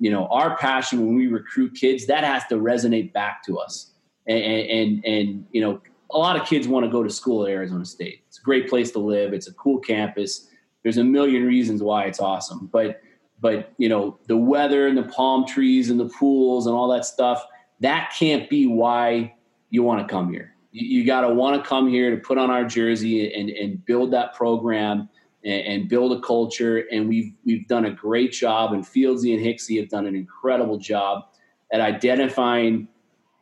[0.01, 3.93] you know, our passion when we recruit kids, that has to resonate back to us.
[4.27, 7.51] And, and, and, you know, a lot of kids want to go to school at
[7.51, 8.25] Arizona State.
[8.27, 9.33] It's a great place to live.
[9.33, 10.49] It's a cool campus.
[10.83, 12.69] There's a million reasons why it's awesome.
[12.73, 13.01] But,
[13.41, 17.05] but, you know, the weather and the palm trees and the pools and all that
[17.05, 17.47] stuff,
[17.81, 19.35] that can't be why
[19.75, 20.55] you want to come here.
[20.71, 23.85] You, you got to want to come here to put on our jersey and, and
[23.85, 25.09] build that program
[25.45, 26.85] and, and, build a culture.
[26.93, 30.79] And we've we've done a great job, and Fieldsy and Hicksy have done an incredible
[30.79, 31.25] job
[31.73, 32.87] at identifying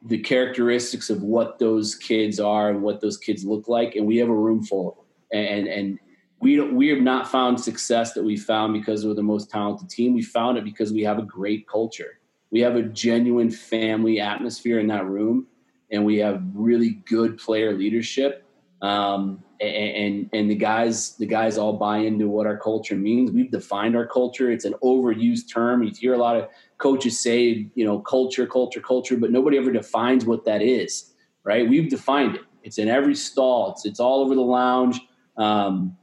[0.07, 3.95] the characteristics of what those kids are and what those kids look like.
[3.95, 5.05] And we have a room full of them.
[5.33, 5.99] And and
[6.41, 10.15] we we have not found success that we found because we're the most talented team.
[10.15, 12.21] We found it because we have a great culture.
[12.51, 15.47] We have a genuine family atmosphere in that room,
[15.93, 18.45] and we have really good player leadership.
[18.81, 23.31] Um, and and the guys the guys all buy into what our culture means.
[23.31, 24.51] We've defined our culture.
[24.51, 25.85] It's an overused term.
[25.85, 29.71] You hear a lot of coaches say, you know, culture, culture, culture, but nobody ever
[29.71, 31.13] defines what that is,
[31.45, 31.69] right?
[31.69, 32.43] We've defined it.
[32.65, 33.71] It's in every stall.
[33.71, 35.01] It's it's all over the lounge.
[35.37, 35.97] Um,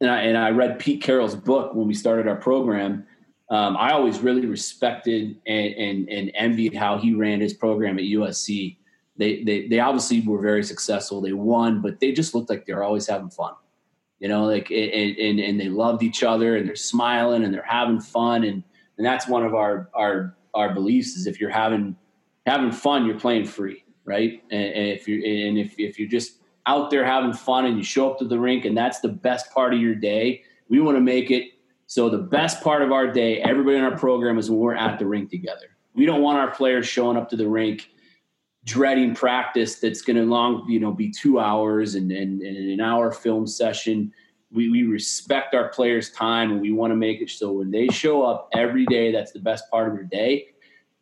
[0.00, 3.04] and I and I read Pete Carroll's book when we started our program.
[3.50, 8.04] Um, I always really respected and, and and envied how he ran his program at
[8.04, 8.76] USC
[9.18, 11.20] they, they, they obviously were very successful.
[11.20, 13.54] They won, but they just looked like they're always having fun,
[14.18, 17.62] you know, like, and, and, and they loved each other and they're smiling and they're
[17.62, 18.44] having fun.
[18.44, 18.62] And,
[18.98, 21.96] and that's one of our, our, our beliefs is if you're having,
[22.46, 23.84] having fun, you're playing free.
[24.04, 24.42] Right.
[24.50, 27.82] And, and if you're, and if, if you're just out there having fun and you
[27.82, 30.96] show up to the rink and that's the best part of your day, we want
[30.96, 31.50] to make it
[31.86, 34.98] so the best part of our day, everybody in our program is when we're at
[34.98, 35.76] the rink together.
[35.94, 37.88] We don't want our players showing up to the rink
[38.66, 42.80] dreading practice that's going to long you know be two hours and, and, and an
[42.80, 44.12] hour film session.
[44.52, 47.88] We, we respect our players time and we want to make it so when they
[47.88, 50.48] show up every day that's the best part of their day.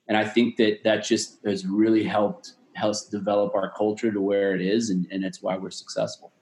[0.06, 4.54] And i think that that just has really helped helps develop our culture to where
[4.54, 6.32] it is and, and that's why we're successful.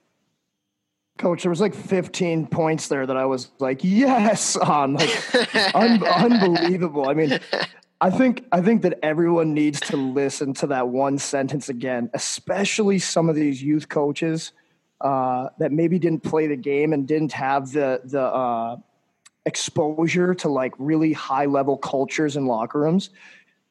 [1.19, 6.03] Coach, there was like 15 points there that I was like, yes, on like un-
[6.03, 7.07] unbelievable.
[7.07, 7.39] I mean,
[8.03, 12.99] I think I think that everyone needs to listen to that one sentence again, especially
[12.99, 14.51] some of these youth coaches
[14.99, 18.75] uh, that maybe didn't play the game and didn't have the the uh,
[19.45, 23.09] exposure to like really high level cultures and locker rooms.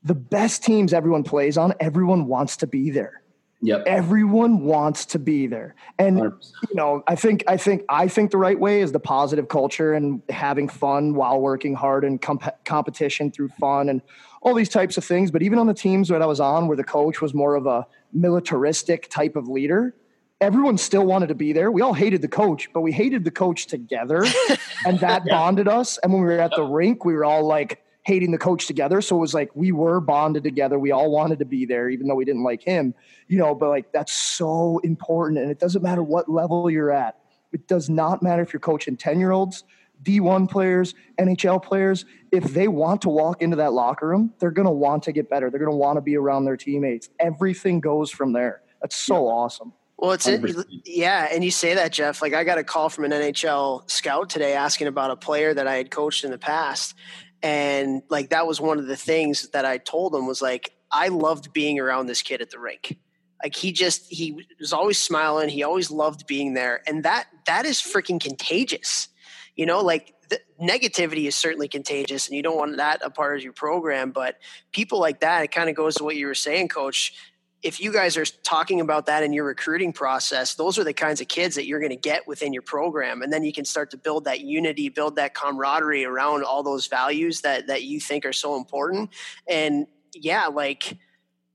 [0.02, 3.21] The best teams everyone plays on, everyone wants to be there.
[3.64, 3.84] Yep.
[3.86, 5.76] Everyone wants to be there.
[5.96, 6.52] And 100%.
[6.68, 9.94] you know, I think I think I think the right way is the positive culture
[9.94, 14.02] and having fun while working hard and comp- competition through fun and
[14.40, 15.30] all these types of things.
[15.30, 17.66] But even on the teams that I was on where the coach was more of
[17.66, 19.94] a militaristic type of leader,
[20.40, 21.70] everyone still wanted to be there.
[21.70, 24.24] We all hated the coach, but we hated the coach together
[24.84, 25.34] and that yeah.
[25.34, 25.98] bonded us.
[25.98, 29.00] And when we were at the rink, we were all like hating the coach together.
[29.00, 30.78] So it was like we were bonded together.
[30.78, 32.94] We all wanted to be there, even though we didn't like him,
[33.28, 33.54] you know.
[33.54, 35.40] But like that's so important.
[35.40, 37.18] And it doesn't matter what level you're at,
[37.52, 39.64] it does not matter if you're coaching 10 year olds,
[40.02, 42.04] D1 players, NHL players.
[42.32, 45.30] If they want to walk into that locker room, they're going to want to get
[45.30, 45.50] better.
[45.50, 47.08] They're going to want to be around their teammates.
[47.20, 48.62] Everything goes from there.
[48.80, 49.32] That's so yeah.
[49.32, 49.72] awesome.
[50.02, 50.42] Well, it's it,
[50.84, 52.22] yeah, and you say that, Jeff.
[52.22, 55.68] Like I got a call from an NHL scout today asking about a player that
[55.68, 56.96] I had coached in the past,
[57.42, 61.08] and like that was one of the things that I told him was like I
[61.08, 62.98] loved being around this kid at the rink.
[63.42, 65.48] Like he just he was always smiling.
[65.48, 69.08] He always loved being there, and that that is freaking contagious.
[69.56, 70.14] You know, like
[70.60, 74.12] negativity is certainly contagious, and you don't want that a part of your program.
[74.12, 74.36] But
[74.72, 77.12] people like that, it kind of goes to what you were saying, Coach
[77.62, 81.20] if you guys are talking about that in your recruiting process, those are the kinds
[81.20, 83.22] of kids that you're going to get within your program.
[83.22, 86.88] And then you can start to build that unity, build that camaraderie around all those
[86.88, 89.10] values that, that you think are so important.
[89.48, 90.98] And yeah, like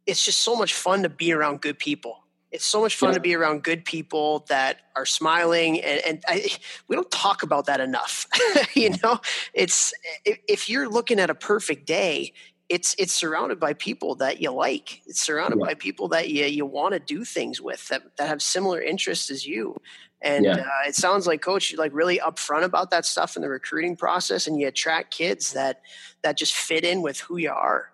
[0.05, 2.23] it's just so much fun to be around good people.
[2.49, 3.15] It's so much fun yeah.
[3.15, 6.49] to be around good people that are smiling, and, and I,
[6.87, 8.25] we don't talk about that enough.
[8.73, 9.19] you know,
[9.53, 9.93] it's
[10.23, 12.31] if you're looking at a perfect day,
[12.69, 15.01] it's it's surrounded by people that you like.
[15.05, 15.67] It's surrounded yeah.
[15.67, 19.31] by people that you you want to do things with that that have similar interests
[19.31, 19.77] as you.
[20.21, 20.55] And yeah.
[20.55, 23.95] uh, it sounds like coach, you're like really upfront about that stuff in the recruiting
[23.95, 25.81] process, and you attract kids that
[26.23, 27.91] that just fit in with who you are.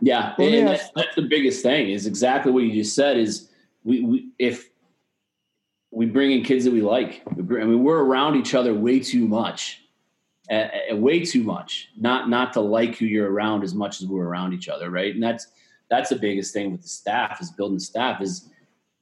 [0.00, 1.90] Yeah, well, and that's, that's, the biggest thing.
[1.90, 3.16] Is exactly what you just said.
[3.16, 3.50] Is
[3.82, 4.70] we, we if
[5.90, 9.28] we bring in kids that we like, I mean, we're around each other way too
[9.28, 9.83] much
[10.50, 11.88] uh, way too much.
[11.96, 15.14] Not not to like who you're around as much as we're around each other, right?
[15.14, 15.48] And that's
[15.90, 18.20] that's the biggest thing with the staff is building staff.
[18.20, 18.50] Is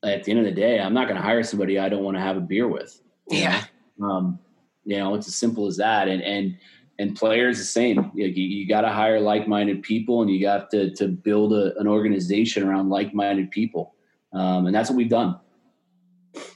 [0.04, 2.16] at the end of the day, I'm not going to hire somebody I don't want
[2.16, 3.00] to have a beer with.
[3.28, 3.64] Yeah.
[4.02, 4.38] Um,
[4.84, 6.08] you know, it's as simple as that.
[6.08, 6.56] And and
[6.98, 8.10] and players the same.
[8.14, 11.88] You, you got to hire like-minded people, and you got to to build a, an
[11.88, 13.94] organization around like-minded people,
[14.32, 15.38] um, and that's what we've done.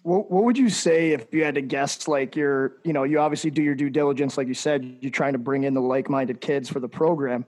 [0.02, 2.08] What, what would you say if you had to guess?
[2.08, 5.32] Like you're, you know, you obviously do your due diligence, like you said, you're trying
[5.32, 7.44] to bring in the like-minded kids for the program.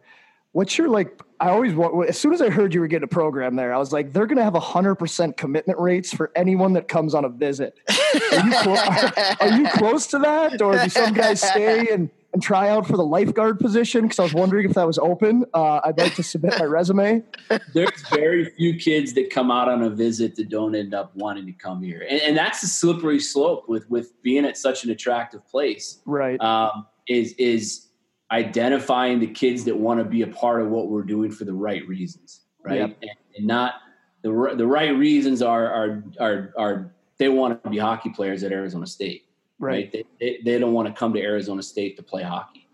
[0.52, 1.20] What's your like?
[1.40, 1.72] I always
[2.08, 4.26] as soon as I heard you were getting a program there, I was like, they're
[4.26, 7.78] going to have a hundred percent commitment rates for anyone that comes on a visit.
[7.88, 12.10] Are you, clo- are, are you close to that, or do some guys stay and
[12.32, 15.44] and try out for the lifeguard position because I was wondering if that was open.
[15.54, 17.22] Uh, I'd like to submit my resume.
[17.74, 21.46] There's very few kids that come out on a visit that don't end up wanting
[21.46, 24.90] to come here, and, and that's the slippery slope with with being at such an
[24.90, 26.00] attractive place.
[26.04, 26.40] Right.
[26.40, 27.88] Um, is is
[28.30, 31.54] identifying the kids that want to be a part of what we're doing for the
[31.54, 32.80] right reasons, right?
[32.80, 32.96] Yep.
[33.00, 33.74] And, and, not
[34.22, 38.52] the the right reasons are are are are they want to be hockey players at
[38.52, 39.24] Arizona State
[39.58, 39.90] right?
[39.90, 42.68] They, they, they don't want to come to Arizona State to play hockey,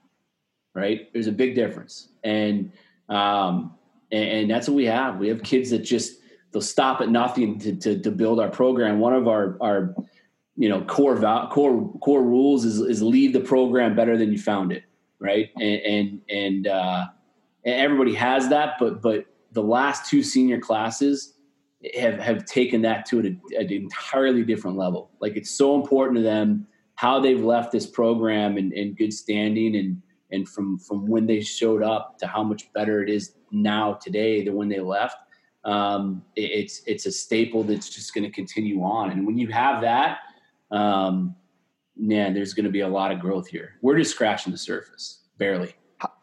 [0.75, 1.13] right?
[1.13, 2.73] There's a big difference, and
[3.09, 3.75] um,
[4.13, 5.19] and, and that's what we have.
[5.19, 6.19] We have kids that just
[6.53, 9.01] they'll stop at nothing to, to, to build our program.
[9.01, 9.95] One of our our
[10.57, 11.17] you know core
[11.51, 14.85] core core rules is is leave the program better than you found it,
[15.19, 15.51] right?
[15.57, 17.07] And and and, uh,
[17.65, 21.35] and everybody has that, but but the last two senior classes
[21.99, 25.11] have have taken that to an, an entirely different level.
[25.21, 26.67] Like it's so important to them
[26.97, 31.41] how they've left this program in, in good standing and and from from when they
[31.41, 35.17] showed up to how much better it is now today than when they left
[35.65, 39.11] um, it, it's it's a staple that's just going to continue on.
[39.11, 40.19] And when you have that
[40.71, 41.35] um,
[41.97, 43.75] man there's going to be a lot of growth here.
[43.83, 45.75] We're just scratching the surface barely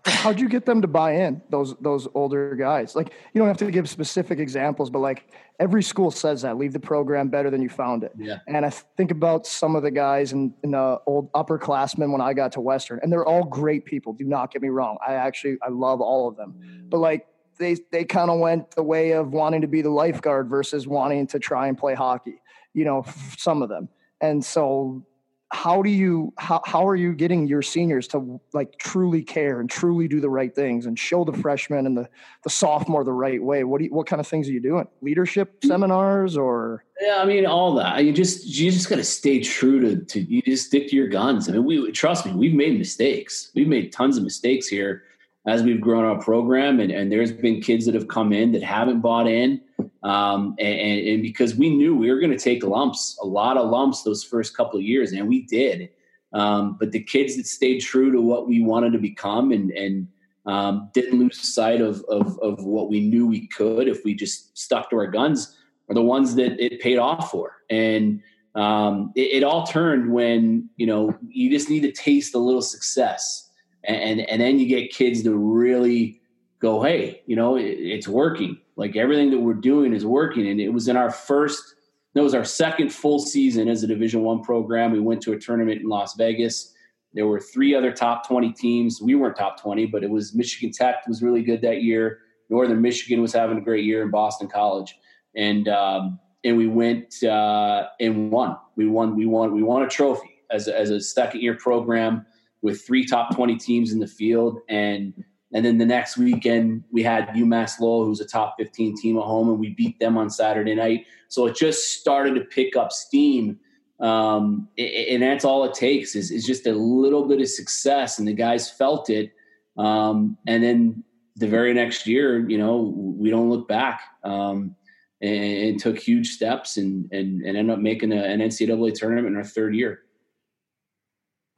[0.06, 2.96] how'd you get them to buy in those those older guys?
[2.96, 6.74] Like you don't have to give specific examples but like every school says that leave
[6.74, 8.12] the program better than you found it.
[8.18, 8.40] Yeah.
[8.48, 12.34] and i think about some of the guys in, in the old upperclassmen when i
[12.34, 14.98] got to western and they're all great people do not get me wrong.
[15.06, 16.56] I actually i love all of them.
[16.90, 20.50] But like they they kind of went the way of wanting to be the lifeguard
[20.50, 22.42] versus wanting to try and play hockey
[22.74, 23.06] you know
[23.38, 23.90] some of them.
[24.20, 25.06] And so
[25.52, 29.70] how do you how, how are you getting your seniors to like truly care and
[29.70, 32.08] truly do the right things and show the freshmen and the
[32.44, 33.66] the sophomore the right way?
[33.66, 34.88] What do you, what kind of things are you doing?
[35.02, 35.68] Leadership mm.
[35.68, 36.86] seminars or?
[37.02, 38.04] Yeah i mean all that.
[38.06, 41.10] You just you just got to stay true to to you just stick to your
[41.10, 41.50] guns.
[41.50, 43.52] I mean we trust me we've made mistakes.
[43.54, 45.04] We've made tons of mistakes here
[45.48, 48.64] as we've grown our program and, and there's been kids that have come in that
[48.64, 49.60] haven't bought in
[50.04, 53.70] um, and, and, because we knew we were going to take lumps a lot of
[53.70, 55.90] lumps those first couple of years and we did.
[56.34, 60.08] Um, but the kids that stayed true to what we wanted to become and, and
[60.46, 64.58] um, didn't lose sight of, of, of what we knew we could if we just
[64.58, 65.56] stuck to our guns
[65.90, 67.58] are the ones that it paid off for.
[67.70, 68.22] And
[68.56, 72.62] um, it, it all turned when you know you just need to taste a little
[72.62, 73.50] success.
[73.84, 76.22] And and then you get kids to really
[76.60, 78.58] go, hey, you know, it, it's working.
[78.82, 81.76] Like everything that we're doing is working, and it was in our first.
[82.16, 84.92] It was our second full season as a Division One program.
[84.92, 86.74] We went to a tournament in Las Vegas.
[87.14, 89.00] There were three other top twenty teams.
[89.00, 92.22] We weren't top twenty, but it was Michigan Tech was really good that year.
[92.50, 94.96] Northern Michigan was having a great year in Boston College,
[95.36, 98.58] and um, and we went uh, and won.
[98.78, 99.16] We won.
[99.16, 99.54] We won.
[99.54, 102.26] We won a trophy as a, as a second year program
[102.64, 104.60] with three top 20 teams in the field.
[104.70, 105.24] And
[105.54, 109.24] and then the next weekend we had UMass Lowell, who's a top 15 team at
[109.24, 111.06] home, and we beat them on Saturday night.
[111.28, 113.60] So it just started to pick up steam.
[114.00, 118.28] Um, and that's all it takes is, is just a little bit of success, and
[118.28, 119.32] the guys felt it.
[119.78, 121.04] Um, and then
[121.36, 124.02] the very next year, you know, we don't look back.
[124.24, 124.76] Um,
[125.22, 129.28] and, and, took huge steps and, and, and ended up making a, an NCAA tournament
[129.28, 130.02] in our third year.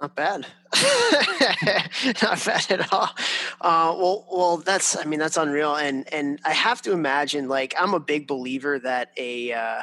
[0.04, 0.47] Not bad.
[2.22, 3.10] Not bad at all.
[3.62, 4.97] Uh, well, well, that's.
[4.97, 5.76] I mean, that's unreal.
[5.78, 9.82] And and I have to imagine, like, I'm a big believer that a uh,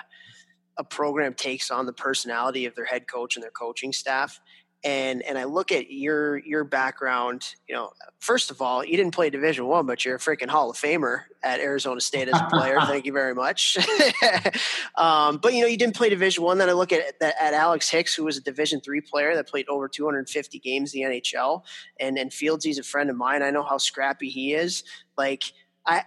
[0.77, 4.39] a program takes on the personality of their head coach and their coaching staff
[4.83, 9.15] and and I look at your your background, you know, first of all, you didn't
[9.15, 12.47] play Division One, but you're a freaking Hall of Famer at Arizona State as a
[12.51, 12.79] player.
[12.87, 13.77] Thank you very much.
[14.97, 16.59] um, but you know, you didn't play Division One.
[16.59, 19.69] Then I look at at Alex Hicks, who was a Division Three player that played
[19.69, 21.63] over 250 games in the NHL,
[21.99, 23.43] and and Fields, he's a friend of mine.
[23.43, 24.83] I know how scrappy he is.
[25.19, 25.53] Like
[25.87, 26.05] I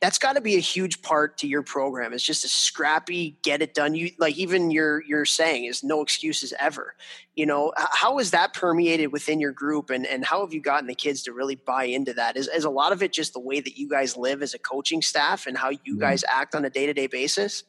[0.00, 2.12] that's got to be a huge part to your program.
[2.12, 3.94] It's just a scrappy, get it done.
[3.94, 6.94] You like even your your saying is no excuses ever.
[7.34, 10.86] You know how is that permeated within your group, and and how have you gotten
[10.86, 12.36] the kids to really buy into that?
[12.36, 14.58] Is is a lot of it just the way that you guys live as a
[14.60, 15.98] coaching staff and how you mm-hmm.
[15.98, 17.64] guys act on a day to day basis?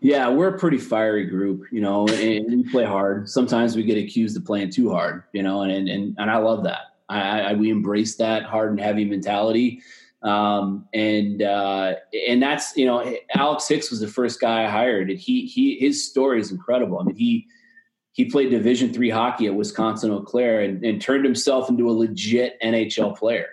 [0.00, 3.30] Yeah, we're a pretty fiery group, you know, and we play hard.
[3.30, 6.64] Sometimes we get accused of playing too hard, you know, and and and I love
[6.64, 6.96] that.
[7.08, 9.82] I, I, we embrace that hard and heavy mentality.
[10.22, 11.94] Um, and uh,
[12.28, 15.78] and that's you know Alex Hicks was the first guy I hired, and he he
[15.78, 17.00] his story is incredible.
[17.00, 17.46] I mean he
[18.12, 21.92] he played Division three hockey at Wisconsin Eau Claire and, and, turned himself into a
[21.92, 23.48] legit NHL player,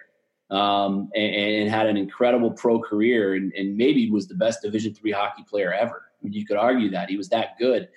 [0.51, 4.93] um, and, and, had an incredible pro career, and, and maybe was the best Division
[4.93, 6.03] three hockey player ever.
[6.21, 7.87] I mean, you could argue that he was that good,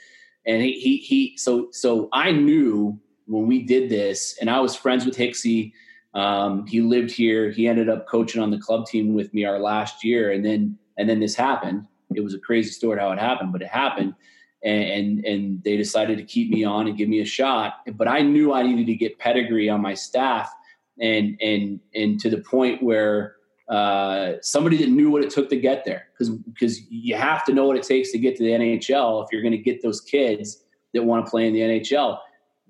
[0.46, 4.74] and he he, he so so I knew when we did this, and I was
[4.74, 5.72] friends with Hicksy
[6.14, 7.50] um, he lived here.
[7.50, 10.78] He ended up coaching on the club team with me our last year, and then
[10.98, 11.86] and then this happened.
[12.14, 14.14] It was a crazy story how it happened, but it happened,
[14.62, 17.76] and, and and they decided to keep me on and give me a shot.
[17.94, 20.52] But I knew I needed to get pedigree on my staff,
[21.00, 23.36] and and and to the point where
[23.70, 27.54] uh, somebody that knew what it took to get there, because because you have to
[27.54, 30.02] know what it takes to get to the NHL if you're going to get those
[30.02, 32.18] kids that want to play in the NHL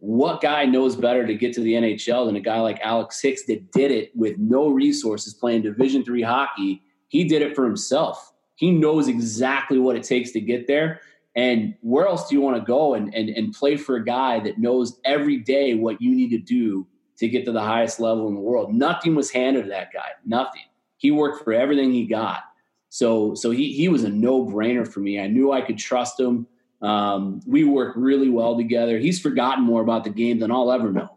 [0.02, 3.44] what guy knows better to get to the NHL than a guy like Alex Hicks
[3.44, 6.82] that did it with no resources playing Division three hockey?
[7.06, 8.32] He did it for himself.
[8.56, 11.02] He knows exactly what it takes to get there.
[11.36, 14.40] And where else do you want to go and, and, and play for a guy
[14.40, 16.84] that knows every day what you need to do
[17.18, 18.74] to get to the highest level in the world?
[18.74, 20.08] Nothing was handed to that guy.
[20.26, 20.62] Nothing.
[20.96, 22.40] He worked for everything he got.
[22.88, 25.20] So so he he was a no brainer for me.
[25.20, 26.48] I knew I could trust him.
[26.82, 28.98] Um, we work really well together.
[28.98, 31.16] He's forgotten more about the game than I'll ever know.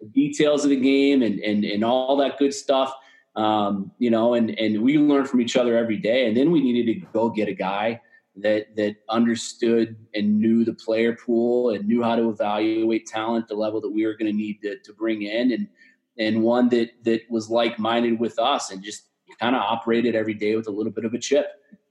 [0.00, 2.92] The details of the game and and and all that good stuff.
[3.36, 6.26] Um, you know, and and we learn from each other every day.
[6.26, 8.00] And then we needed to go get a guy
[8.36, 13.54] that that understood and knew the player pool and knew how to evaluate talent the
[13.54, 15.68] level that we were going to need to bring in and
[16.18, 19.08] and one that that was like minded with us and just
[19.38, 21.46] kind of operated every day with a little bit of a chip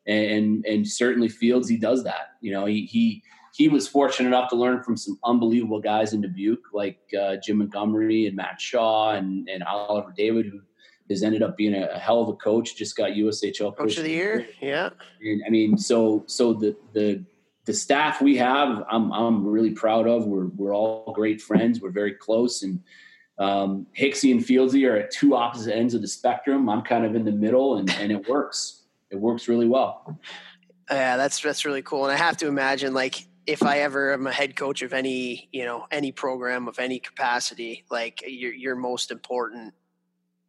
[0.08, 2.36] and and certainly Fields he does that.
[2.42, 3.24] You know, he he
[3.54, 7.58] he was fortunate enough to learn from some unbelievable guys in Dubuque like uh, Jim
[7.58, 10.62] Montgomery and Matt Shaw and and Oliver David who
[11.10, 12.76] has ended up being a, hell of a coach.
[12.76, 14.48] Just got USHL coach, coach of the year.
[14.62, 14.90] Yeah,
[15.22, 17.24] and I mean, so so the the
[17.66, 20.26] the staff we have, I'm I'm really proud of.
[20.26, 21.82] We're we're all great friends.
[21.82, 22.82] We're very close and.
[23.40, 26.70] Um, Hicksy and Fieldsy are at two opposite ends of the spectrum.
[26.70, 28.81] I'm kind of in the middle, and, and it works
[29.12, 30.20] it works really well.
[30.90, 32.06] Yeah, that's that's really cool.
[32.06, 35.50] And I have to imagine like if I ever am a head coach of any,
[35.52, 39.74] you know, any program of any capacity, like your your most important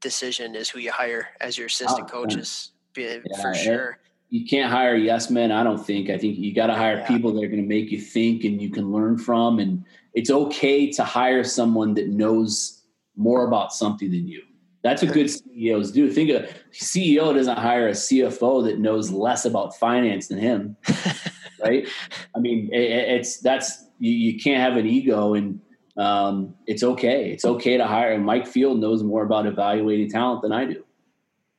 [0.01, 3.99] decision is who you hire as your assistant oh, coaches yeah, for sure.
[4.31, 6.11] You can't hire yes men, I don't think.
[6.11, 7.07] I think you got to hire yeah.
[7.07, 9.85] people that are going to make you think and you can learn from and
[10.15, 12.83] it's okay to hire someone that knows
[13.17, 14.43] more about something than you.
[14.83, 16.11] That's what good CEOs do.
[16.11, 20.77] Think of a CEO doesn't hire a CFO that knows less about finance than him,
[21.65, 21.87] right?
[22.35, 25.61] I mean, it, it's that's you, you, can't have an ego, and
[25.97, 27.31] um, it's okay.
[27.31, 28.13] It's okay to hire.
[28.13, 30.85] And Mike Field knows more about evaluating talent than I do,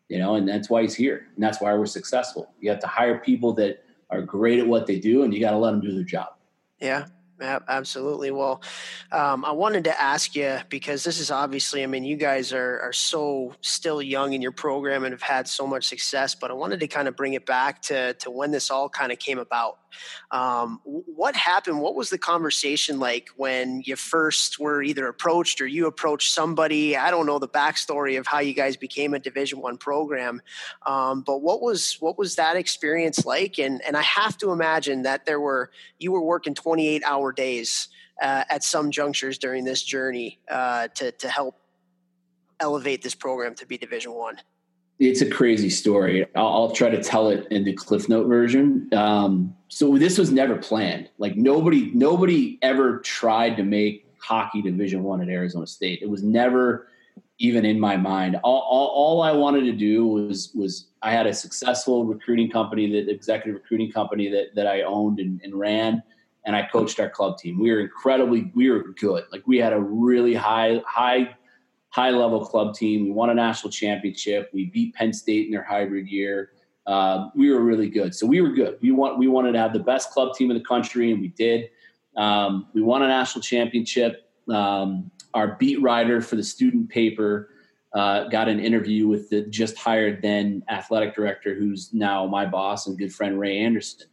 [0.10, 2.52] you know, and that's why he's here, and that's why we're successful.
[2.60, 5.52] You have to hire people that are great at what they do, and you got
[5.52, 6.34] to let them do their job.
[6.82, 7.06] Yeah,
[7.44, 8.32] Absolutely.
[8.32, 8.62] Well,
[9.12, 12.80] um, I wanted to ask you because this is obviously, I mean, you guys are,
[12.80, 16.54] are so still young in your program and have had so much success, but I
[16.54, 19.40] wanted to kind of bring it back to, to when this all kind of came
[19.40, 19.78] about.
[20.32, 21.82] Um, what happened?
[21.82, 26.98] What was the conversation like when you first were either approached or you approached somebody?
[26.98, 30.42] I don't know the backstory of how you guys became a Division One program,
[30.86, 33.60] um, but what was what was that experience like?
[33.60, 37.32] And and I have to imagine that there were you were working twenty eight hour
[37.32, 37.90] days
[38.22, 41.60] uh, at some junctures during this journey uh, to to help
[42.60, 44.38] elevate this program to be Division One
[45.00, 46.26] it's a crazy story.
[46.36, 48.90] I'll, I'll, try to tell it in the Cliff Note version.
[48.94, 51.10] Um, so this was never planned.
[51.18, 56.02] Like nobody, nobody ever tried to make hockey Division One at Arizona State.
[56.02, 56.88] It was never
[57.40, 58.38] even in my mind.
[58.44, 62.90] All, all, all, I wanted to do was was I had a successful recruiting company,
[62.92, 66.02] that executive recruiting company that that I owned and, and ran,
[66.46, 67.60] and I coached our club team.
[67.60, 69.26] We were incredibly, we were good.
[69.32, 71.36] Like we had a really high high
[71.94, 73.04] high level club team.
[73.06, 74.50] We won a national championship.
[74.52, 76.54] We beat Penn State in their hybrid year.
[76.88, 78.16] Um, we were really good.
[78.16, 78.80] So we were good.
[78.82, 81.28] We want we wanted to have the best club team in the country, and we
[81.30, 81.70] did.
[82.18, 84.28] Um, we won a national championship.
[84.50, 87.52] Um, our beat writer for the student paper
[87.94, 92.88] uh, got an interview with the just hired then athletic director, who's now my boss
[92.88, 94.08] and good friend Ray Anderson.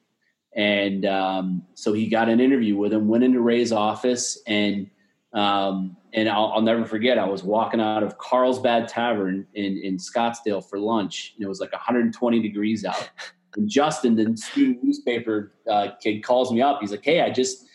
[0.55, 3.09] And um, so he got an interview with him.
[3.09, 4.91] Went into Ray's office and
[5.33, 9.97] um, and I'll, I'll, never forget, I was walking out of Carlsbad Tavern in, in
[9.97, 13.11] Scottsdale for lunch, and it was like 120 degrees out.
[13.57, 16.79] And Justin, the student newspaper uh, kid, calls me up.
[16.81, 17.67] He's like, "Hey, I just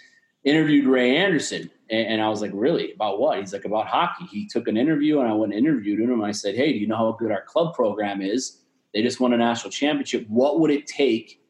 [0.45, 1.69] interviewed Ray Anderson.
[1.89, 2.93] And, and, I was like, really?
[2.93, 3.39] About what?
[3.39, 4.25] He's like, about hockey.
[4.25, 6.11] He took an interview and I went and interviewed him.
[6.11, 8.61] And I said, hey, do you know how good our club program is?
[8.93, 10.25] They just won a national championship.
[10.29, 11.41] What would it take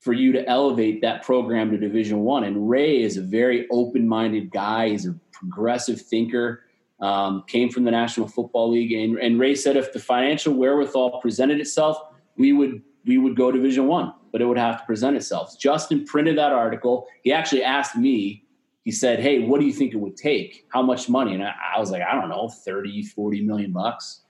[0.00, 2.44] for you to elevate that program to Division One?
[2.44, 4.90] And Ray is a very open-minded guy.
[4.90, 6.64] He's a progressive thinker.
[7.00, 11.20] Um, came from the National Football League, and, and Ray said if the financial wherewithal
[11.20, 11.96] presented itself,
[12.36, 15.58] we would we would go Division One, but it would have to present itself.
[15.58, 17.06] Justin printed that article.
[17.22, 18.44] He actually asked me
[18.88, 20.64] he said, Hey, what do you think it would take?
[20.70, 21.34] How much money?
[21.34, 24.22] And I, I, was like, I don't know, 30, 40 million bucks.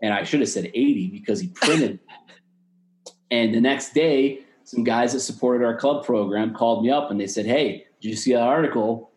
[0.00, 1.98] And I should have said 80 because he printed.
[3.32, 7.20] and the next day, some guys that supported our club program called me up and
[7.20, 9.12] they said, Hey, did you see that article?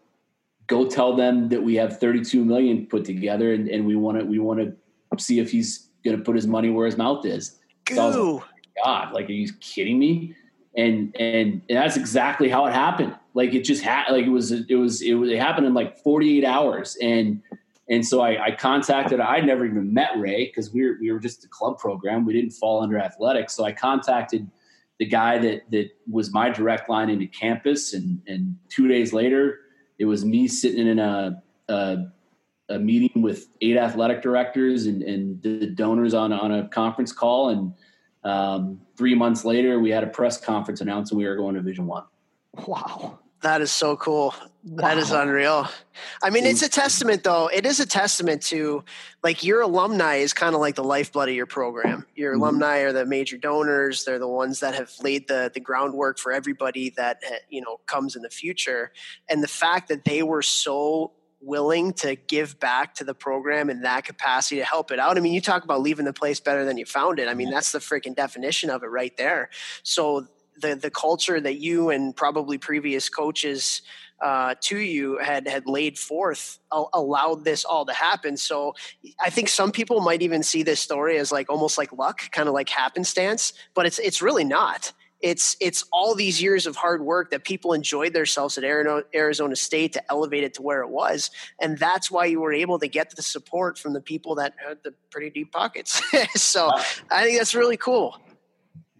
[0.67, 4.25] Go tell them that we have 32 million put together and, and we want to
[4.25, 4.75] we want to
[5.17, 7.57] see if he's going to put his money where his mouth is.
[7.89, 8.45] So like, oh
[8.83, 10.35] God, like, are you kidding me?
[10.75, 13.15] And, and and that's exactly how it happened.
[13.33, 15.97] Like it just had like it was it was it was it happened in like
[16.03, 17.41] 48 hours and
[17.89, 21.19] and so I, I contacted I'd never even met Ray because we were we were
[21.19, 24.49] just a club program we didn't fall under athletics so I contacted
[24.99, 29.59] the guy that that was my direct line into campus and and two days later
[29.99, 31.97] it was me sitting in a, a
[32.69, 37.49] a meeting with eight athletic directors and, and the donors on, on a conference call.
[37.49, 37.73] And
[38.23, 41.87] um, three months later, we had a press conference announcing we were going to Division
[41.87, 42.03] One.
[42.67, 43.19] Wow.
[43.41, 44.33] That is so cool.
[44.63, 44.87] Wow.
[44.87, 45.67] That is unreal.
[46.21, 47.47] I mean, it's a testament, though.
[47.47, 48.83] It is a testament to
[49.23, 52.05] like your alumni is kind of like the lifeblood of your program.
[52.15, 52.41] Your mm-hmm.
[52.41, 54.03] alumni are the major donors.
[54.03, 58.15] They're the ones that have laid the the groundwork for everybody that you know comes
[58.15, 58.91] in the future.
[59.29, 63.81] And the fact that they were so willing to give back to the program in
[63.81, 65.17] that capacity to help it out.
[65.17, 67.27] I mean, you talk about leaving the place better than you found it.
[67.27, 69.49] I mean, that's the freaking definition of it right there.
[69.83, 70.27] So
[70.61, 73.81] the the culture that you and probably previous coaches
[74.21, 78.37] uh, to you had had laid forth allowed this all to happen.
[78.37, 78.73] So
[79.19, 82.47] I think some people might even see this story as like almost like luck, kind
[82.47, 84.91] of like happenstance, but it's it's really not.
[85.19, 89.93] It's it's all these years of hard work that people enjoyed themselves at Arizona State
[89.93, 93.15] to elevate it to where it was, and that's why you were able to get
[93.15, 96.01] the support from the people that had the pretty deep pockets.
[96.35, 96.69] so
[97.09, 98.19] I think that's really cool.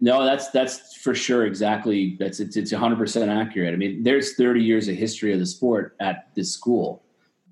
[0.00, 2.16] No, that's that's for sure exactly.
[2.18, 3.74] That's it's it's 100 percent accurate.
[3.74, 7.02] I mean, there's 30 years of history of the sport at this school,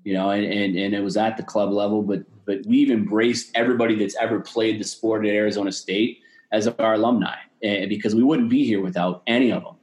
[0.03, 3.51] you know, and, and and it was at the club level, but but we've embraced
[3.55, 6.19] everybody that's ever played the sport at Arizona State
[6.53, 9.75] as our alumni, and because we wouldn't be here without any of them.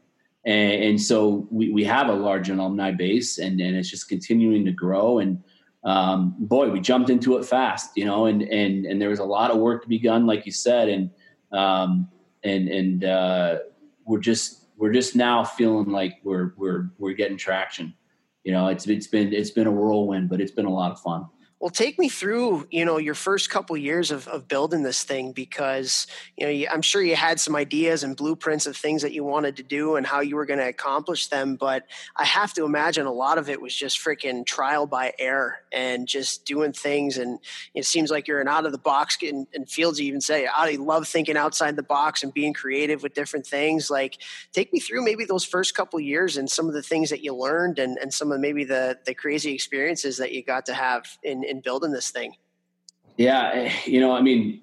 [0.47, 4.65] And, and so we, we have a large alumni base, and and it's just continuing
[4.65, 5.19] to grow.
[5.19, 5.43] And
[5.85, 9.25] um, boy, we jumped into it fast, you know, and and and there was a
[9.25, 11.11] lot of work to be done, like you said, and
[11.53, 12.09] um,
[12.45, 13.59] and and uh,
[14.07, 17.95] we're just we're just now feeling like we're we're we're getting traction.
[18.45, 21.01] You know, it's it's been it's been a whirlwind, but it's been a lot of
[21.01, 21.27] fun.
[21.65, 25.33] Well, take me through, you know, your first couple years of, of building this thing
[25.33, 26.07] because,
[26.37, 29.25] you know, you, I'm sure you had some ideas and blueprints of things that you
[29.25, 31.57] wanted to do and how you were going to accomplish them.
[31.57, 31.87] But
[32.17, 36.07] I have to imagine a lot of it was just freaking trial by error and
[36.07, 37.17] just doing things.
[37.17, 37.39] And
[37.73, 40.73] it seems like you're an out of the box and, and Fields even say, I
[40.73, 43.89] love thinking outside the box and being creative with different things.
[43.89, 44.19] Like,
[44.53, 47.35] take me through maybe those first couple years and some of the things that you
[47.35, 51.07] learned and, and some of maybe the, the crazy experiences that you got to have
[51.23, 52.35] in, in in building this thing?
[53.17, 54.63] Yeah, eh, you know, I mean,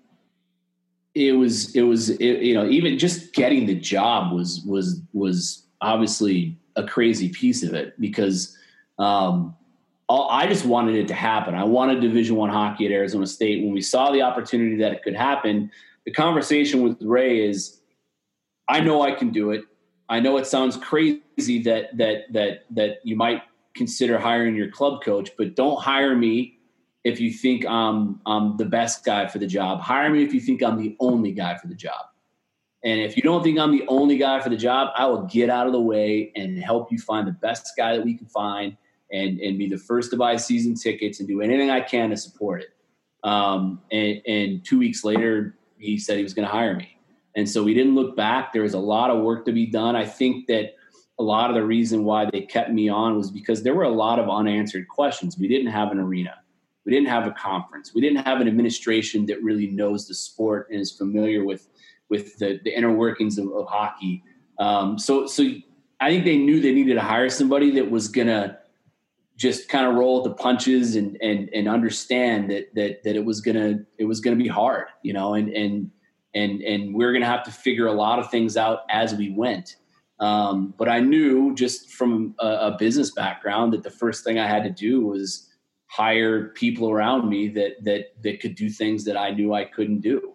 [1.15, 5.65] it was it was it, you know even just getting the job was was was
[5.81, 8.57] obviously a crazy piece of it because
[8.97, 9.55] um,
[10.07, 11.55] all, I just wanted it to happen.
[11.55, 13.63] I wanted Division One hockey at Arizona State.
[13.63, 15.71] When we saw the opportunity that it could happen,
[16.05, 17.81] the conversation with Ray is,
[18.69, 19.63] I know I can do it.
[20.07, 23.41] I know it sounds crazy that that that that you might
[23.73, 26.59] consider hiring your club coach, but don't hire me
[27.03, 29.81] if you think I'm, I'm the best guy for the job.
[29.81, 32.05] Hire me if you think I'm the only guy for the job.
[32.83, 35.49] And if you don't think I'm the only guy for the job, I will get
[35.49, 38.75] out of the way and help you find the best guy that we can find
[39.11, 42.17] and, and be the first to buy season tickets and do anything I can to
[42.17, 42.69] support it.
[43.23, 46.97] Um, and, and two weeks later, he said he was going to hire me.
[47.35, 48.51] And so we didn't look back.
[48.51, 49.95] There was a lot of work to be done.
[49.95, 50.75] I think that
[51.19, 53.89] a lot of the reason why they kept me on was because there were a
[53.89, 55.37] lot of unanswered questions.
[55.37, 56.40] We didn't have an arena.
[56.85, 57.93] We didn't have a conference.
[57.93, 61.67] We didn't have an administration that really knows the sport and is familiar with
[62.09, 64.21] with the, the inner workings of, of hockey.
[64.59, 65.49] Um, so, so
[66.01, 68.59] I think they knew they needed to hire somebody that was gonna
[69.37, 73.41] just kind of roll the punches and and and understand that that that it was
[73.41, 75.89] gonna it was gonna be hard, you know, and and
[76.35, 79.31] and and we we're gonna have to figure a lot of things out as we
[79.31, 79.77] went.
[80.19, 84.47] Um, but I knew just from a, a, business background that the first thing I
[84.47, 85.49] had to do was
[85.91, 89.99] hire people around me that that that could do things that I knew I couldn't
[89.99, 90.33] do,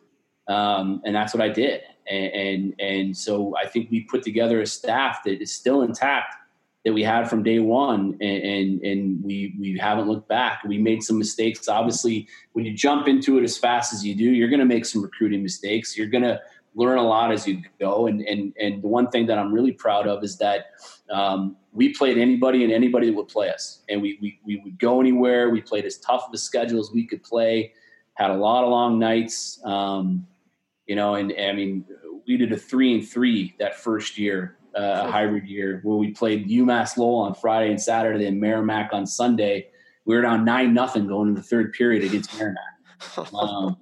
[0.49, 1.81] um, and that's what I did.
[2.09, 6.35] And, and and so I think we put together a staff that is still intact
[6.85, 10.63] that we had from day one, and, and, and we we haven't looked back.
[10.65, 11.69] We made some mistakes.
[11.69, 14.85] Obviously, when you jump into it as fast as you do, you're going to make
[14.85, 15.97] some recruiting mistakes.
[15.97, 16.41] You're going to
[16.77, 18.07] learn a lot as you go.
[18.07, 20.67] And and and the one thing that I'm really proud of is that
[21.11, 24.79] um, we played anybody and anybody that would play us, and we, we we would
[24.79, 25.51] go anywhere.
[25.51, 27.73] We played as tough of a schedule as we could play.
[28.15, 30.27] Had a lot of long nights, um,
[30.87, 31.15] you know.
[31.15, 31.85] And, and, I mean,
[32.29, 36.13] we did a three and three that first year, uh, a hybrid year, where we
[36.13, 39.69] played UMass Lowell on Friday and Saturday, and Merrimack on Sunday.
[40.05, 42.63] We were down nine nothing going into the third period against Merrimack.
[43.35, 43.77] Um,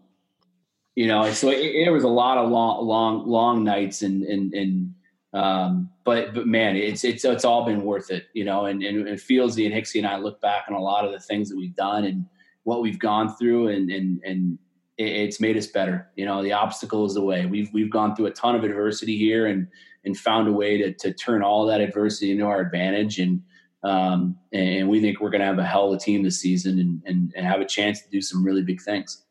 [0.94, 4.52] you know, so it, it, was a lot of long, long, long nights and, and,
[4.54, 4.94] and,
[5.32, 9.08] um, but, but man, it's, it's, it's all been worth it, you know, and, and,
[9.08, 11.56] and Fieldsy and Hicksy and I look back on a lot of the things that
[11.56, 12.26] we've done and
[12.62, 14.58] what we've gone through and, and, and
[14.96, 16.08] it's made us better.
[16.14, 19.18] You know, the obstacle is the way we've, we've gone through a ton of adversity
[19.18, 19.66] here and,
[20.04, 23.18] and found a way to, to turn all that adversity into our advantage.
[23.18, 23.42] And,
[23.82, 26.78] um, and we think we're going to have a hell of a team this season
[26.78, 29.23] and, and, and have a chance to do some really big things.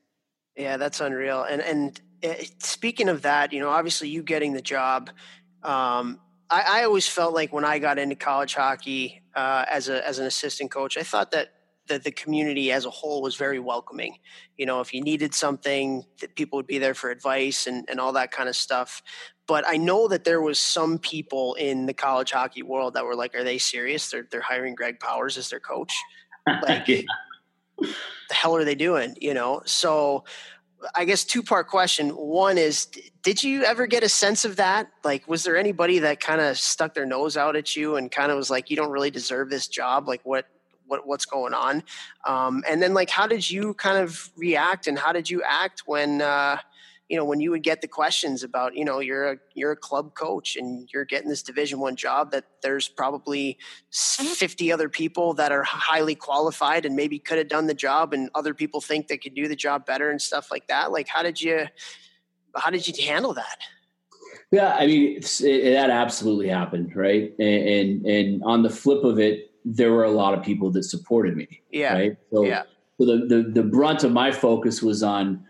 [0.56, 1.43] Yeah, that's unreal.
[1.43, 5.10] And and eh, speaking of that, you know, obviously you getting the job.
[5.64, 10.06] Um, I, I, always felt like when I got into college hockey uh, as a
[10.06, 11.54] as an assistant coach, I thought that
[11.88, 14.18] that the community as a whole was very welcoming.
[14.58, 17.99] You know, if you needed something, that people would be there for advice and, and
[17.99, 19.01] all that kind of stuff.
[19.47, 23.16] But I know that there was some people in the college hockey world that were
[23.16, 24.10] like, "Are they serious?
[24.12, 25.93] They're they're hiring Greg Powers as their coach?"
[26.62, 26.89] Like,
[28.30, 29.16] the hell are they doing?
[29.20, 30.24] You know, so
[30.96, 32.10] I guess two part question.
[32.10, 32.88] One is,
[33.22, 34.90] did you ever get a sense of that?
[35.04, 38.32] Like, was there anybody that kind of stuck their nose out at you and kind
[38.32, 40.08] of was like, you don't really deserve this job?
[40.08, 40.46] Like, what,
[40.88, 41.84] what, what's going on?
[42.28, 45.84] Um, and then, like, how did you kind of react and how did you act
[45.86, 46.58] when, uh,
[47.14, 49.76] you know when you would get the questions about you know you're a you're a
[49.76, 53.55] club coach and you're getting this division one job that there's probably
[53.93, 54.34] mm-hmm.
[54.34, 58.32] 50 other people that are highly qualified and maybe could have done the job and
[58.34, 60.91] other people think they could do the job better and stuff like that.
[60.91, 61.68] Like how did you
[62.55, 63.59] how did you handle that?
[64.49, 67.32] Yeah i mean it, that absolutely happened right?
[67.38, 70.82] And, and and on the flip of it there were a lot of people that
[70.82, 71.93] supported me yeah.
[71.93, 72.18] right?
[72.32, 72.64] So, yeah.
[72.97, 75.45] so the, the the brunt of my focus was on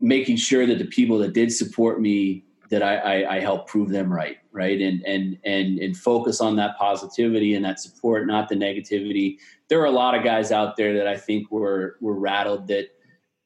[0.00, 3.90] making sure that the people that did support me that I, I, I help prove
[3.90, 8.48] them right, right, and and and and focus on that positivity and that support, not
[8.48, 9.38] the negativity.
[9.68, 12.88] There are a lot of guys out there that I think were were rattled that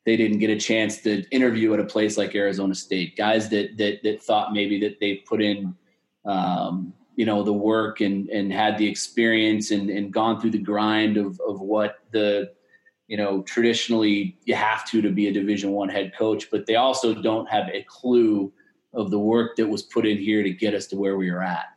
[0.05, 3.17] they didn't get a chance to interview at a place like Arizona State.
[3.17, 5.75] Guys that that that thought maybe that they put in,
[6.27, 10.59] um, you know, the work and and had the experience and and gone through the
[10.59, 12.53] grind of of what the
[13.09, 16.77] you know traditionally you have to to be a division one head coach but they
[16.77, 18.53] also don't have a clue
[18.93, 21.43] of the work that was put in here to get us to where we are
[21.43, 21.75] at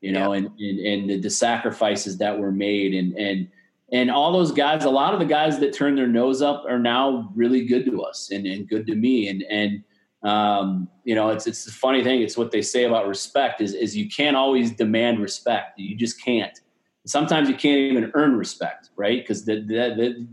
[0.00, 0.38] you know yeah.
[0.38, 2.94] and, and and the, the sacrifices that were made.
[2.94, 3.48] And and
[3.92, 6.78] and all those guys a lot of the guys that turned their nose up are
[6.78, 9.28] now really good to us and, and good to me.
[9.28, 9.84] And and
[10.22, 13.74] um, you know it's it's the funny thing it's what they say about respect is
[13.74, 15.78] is you can't always demand respect.
[15.78, 16.58] You just can't.
[17.06, 19.22] Sometimes you can't even earn respect right?
[19.22, 20.26] Because the, the, the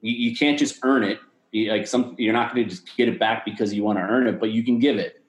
[0.00, 1.18] you, you can't just earn it.
[1.52, 4.02] You, like some, you're not going to just get it back because you want to
[4.02, 5.22] earn it, but you can give it.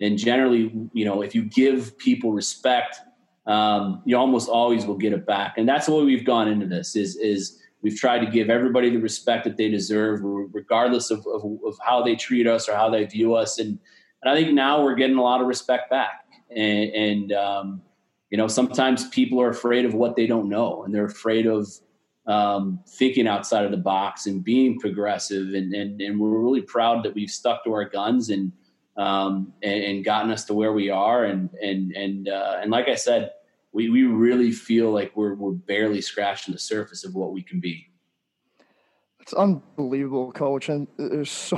[0.00, 2.98] And generally, you know, if you give people respect,
[3.46, 5.54] um, you almost always will get it back.
[5.56, 6.96] And that's the way we've gone into this.
[6.96, 11.44] Is is we've tried to give everybody the respect that they deserve, regardless of, of,
[11.64, 13.58] of how they treat us or how they view us.
[13.58, 13.78] And
[14.22, 16.24] and I think now we're getting a lot of respect back.
[16.50, 17.82] And, and um,
[18.30, 21.68] you know, sometimes people are afraid of what they don't know, and they're afraid of
[22.26, 25.54] um, thinking outside of the box and being progressive.
[25.54, 28.52] And, and, and we're really proud that we've stuck to our guns and,
[28.96, 31.24] um, and, and, gotten us to where we are.
[31.24, 33.32] And, and, and, uh, and like I said,
[33.72, 37.58] we, we really feel like we're, we're barely scratching the surface of what we can
[37.58, 37.88] be.
[39.20, 40.68] It's unbelievable, coach.
[40.68, 41.56] And there's so,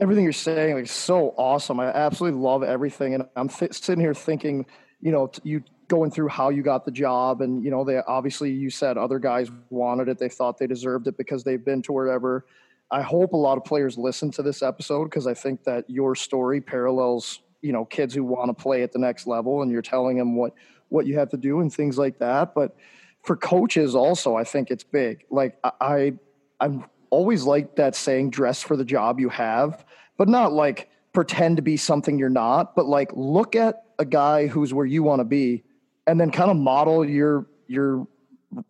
[0.00, 1.80] everything you're saying, like so awesome.
[1.80, 3.14] I absolutely love everything.
[3.14, 4.66] And I'm th- sitting here thinking,
[5.00, 8.50] you know, you going through how you got the job and you know they obviously
[8.50, 11.92] you said other guys wanted it they thought they deserved it because they've been to
[11.92, 12.46] wherever.
[12.90, 16.14] I hope a lot of players listen to this episode because i think that your
[16.14, 19.82] story parallels you know kids who want to play at the next level and you're
[19.82, 20.54] telling them what
[20.88, 22.76] what you have to do and things like that but
[23.22, 25.24] for coaches also i think it's big.
[25.30, 26.14] Like i
[26.60, 29.84] i'm always like that saying dress for the job you have
[30.18, 34.46] but not like pretend to be something you're not, but like look at a guy
[34.46, 35.64] who's where you want to be
[36.08, 38.08] and then kind of model your your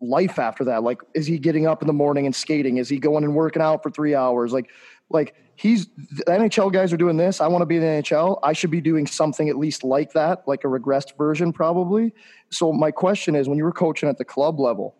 [0.01, 0.83] life after that.
[0.83, 2.77] Like is he getting up in the morning and skating?
[2.77, 4.51] Is he going and working out for 3 hours?
[4.51, 4.69] Like
[5.09, 7.41] like he's the NHL guys are doing this.
[7.41, 8.39] I want to be in the NHL.
[8.43, 12.13] I should be doing something at least like that, like a regressed version probably.
[12.49, 14.95] So my question is when you were coaching at the club level,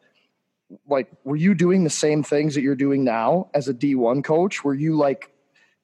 [0.88, 4.64] like were you doing the same things that you're doing now as a D1 coach?
[4.64, 5.32] Were you like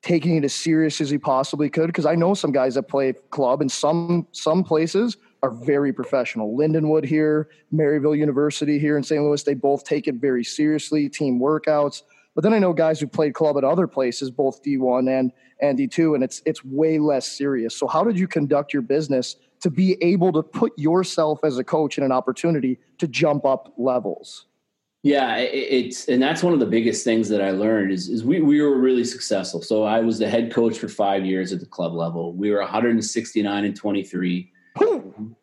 [0.01, 1.87] taking it as serious as he possibly could?
[1.87, 6.57] Because I know some guys that play club in some some places are very professional.
[6.57, 9.23] Lindenwood here, Maryville University here in St.
[9.23, 12.01] Louis, they both take it very seriously, team workouts.
[12.33, 15.31] But then I know guys who played club at other places, both D1 and
[15.61, 17.77] and D2, and it's it's way less serious.
[17.77, 21.63] So how did you conduct your business to be able to put yourself as a
[21.63, 24.47] coach in an opportunity to jump up levels?
[25.03, 28.41] Yeah, it's and that's one of the biggest things that I learned is, is we,
[28.41, 29.61] we were really successful.
[29.61, 32.33] So I was the head coach for five years at the club level.
[32.33, 34.51] We were 169 and 23.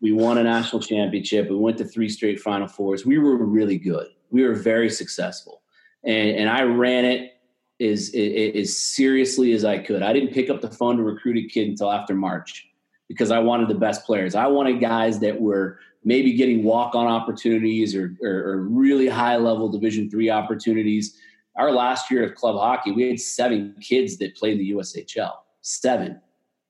[0.01, 1.49] We won a national championship.
[1.49, 3.07] We went to three straight Final Fours.
[3.07, 4.09] We were really good.
[4.31, 5.63] We were very successful,
[6.05, 7.33] and, and I ran it
[7.81, 10.03] as, as seriously as I could.
[10.03, 12.69] I didn't pick up the phone to recruit a kid until after March
[13.09, 14.35] because I wanted the best players.
[14.35, 19.37] I wanted guys that were maybe getting walk on opportunities or, or, or, really high
[19.37, 21.17] level Division three opportunities.
[21.57, 25.33] Our last year of club hockey, we had seven kids that played in the USHL.
[25.61, 26.21] Seven.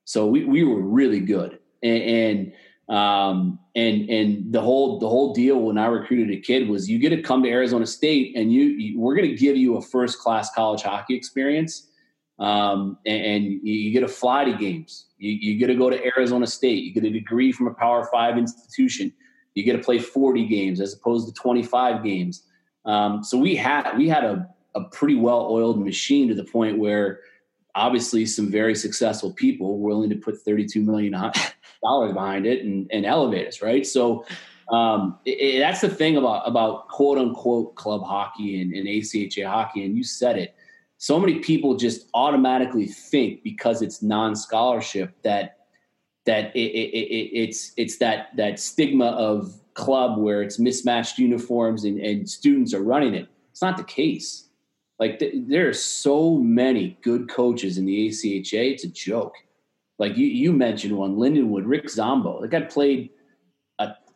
[0.05, 1.59] So we, we were really good.
[1.83, 2.53] And, and
[2.89, 6.99] um, and and the whole the whole deal when I recruited a kid was you
[6.99, 9.81] get to come to Arizona State and you, you we're going to give you a
[9.81, 11.89] first class college hockey experience
[12.39, 15.05] um, and, and, you get to fly to games.
[15.17, 16.83] You, you get to go to Arizona State.
[16.83, 19.13] You get a degree from a Power Five institution.
[19.53, 22.43] You get to play 40 games as opposed to 25 games.
[22.85, 26.79] Um, so we had we had a, a pretty well oiled machine to the point
[26.79, 27.19] where
[27.75, 33.05] obviously some very successful people willing to put 32 million dollars behind it and, and
[33.05, 33.85] elevate us, right?
[33.85, 34.25] So
[34.71, 39.45] um, it, it, that's the thing about about quote unquote club hockey and, and ACHA
[39.45, 40.55] hockey, and you said it
[41.03, 45.57] so many people just automatically think because it's non-scholarship that
[46.25, 51.83] that it, it, it, it's it's that that stigma of club where it's mismatched uniforms
[51.83, 53.27] and, and students are running it.
[53.51, 54.47] It's not the case.
[54.99, 58.73] Like th- there are so many good coaches in the ACHA.
[58.73, 59.35] It's a joke.
[59.99, 62.41] Like you, you mentioned one, Lindenwood, Rick Zombo.
[62.41, 63.09] The guy played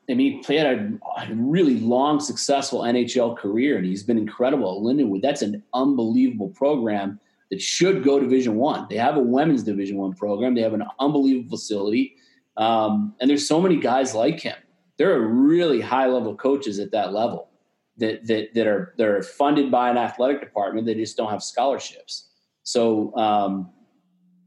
[0.09, 4.77] I mean, he played a, a, really long, successful NHL career, and he's been incredible
[4.77, 5.21] at Lindenwood.
[5.21, 7.19] That's an unbelievable program
[7.51, 8.87] that should go Division One.
[8.89, 10.55] They have a women's Division One program.
[10.55, 12.15] They have an unbelievable facility,
[12.55, 14.55] um, and there's so many guys like him.
[14.97, 17.49] There are really high level coaches at that level
[17.97, 20.85] that that that are that are funded by an athletic department.
[20.85, 22.29] They just don't have scholarships.
[22.63, 23.71] So, um,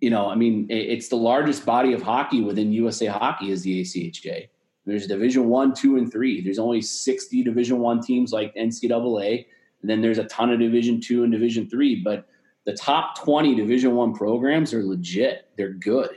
[0.01, 3.81] you know, I mean, it's the largest body of hockey within USA Hockey is the
[3.83, 4.49] ACHA
[4.87, 6.41] there's Division One, Two, and Three.
[6.41, 9.47] There's only 60 Division One teams like NCAA,
[9.83, 12.03] and then there's a ton of Division Two and Division Three.
[12.03, 12.27] But
[12.65, 15.49] the top 20 Division One programs are legit.
[15.57, 16.11] They're good,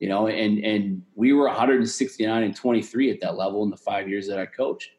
[0.00, 0.26] you know.
[0.26, 4.38] And and we were 169 and 23 at that level in the five years that
[4.38, 4.90] I coached.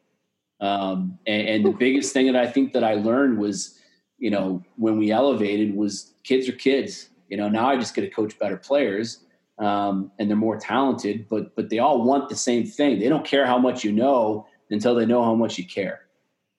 [0.60, 3.78] Um, and, and the biggest thing that I think that I learned was,
[4.18, 7.08] you know, when we elevated was kids are kids.
[7.28, 9.24] You know, now I just get to coach better players
[9.60, 12.98] um, and they're more talented, but but they all want the same thing.
[12.98, 16.06] They don't care how much you know until they know how much you care.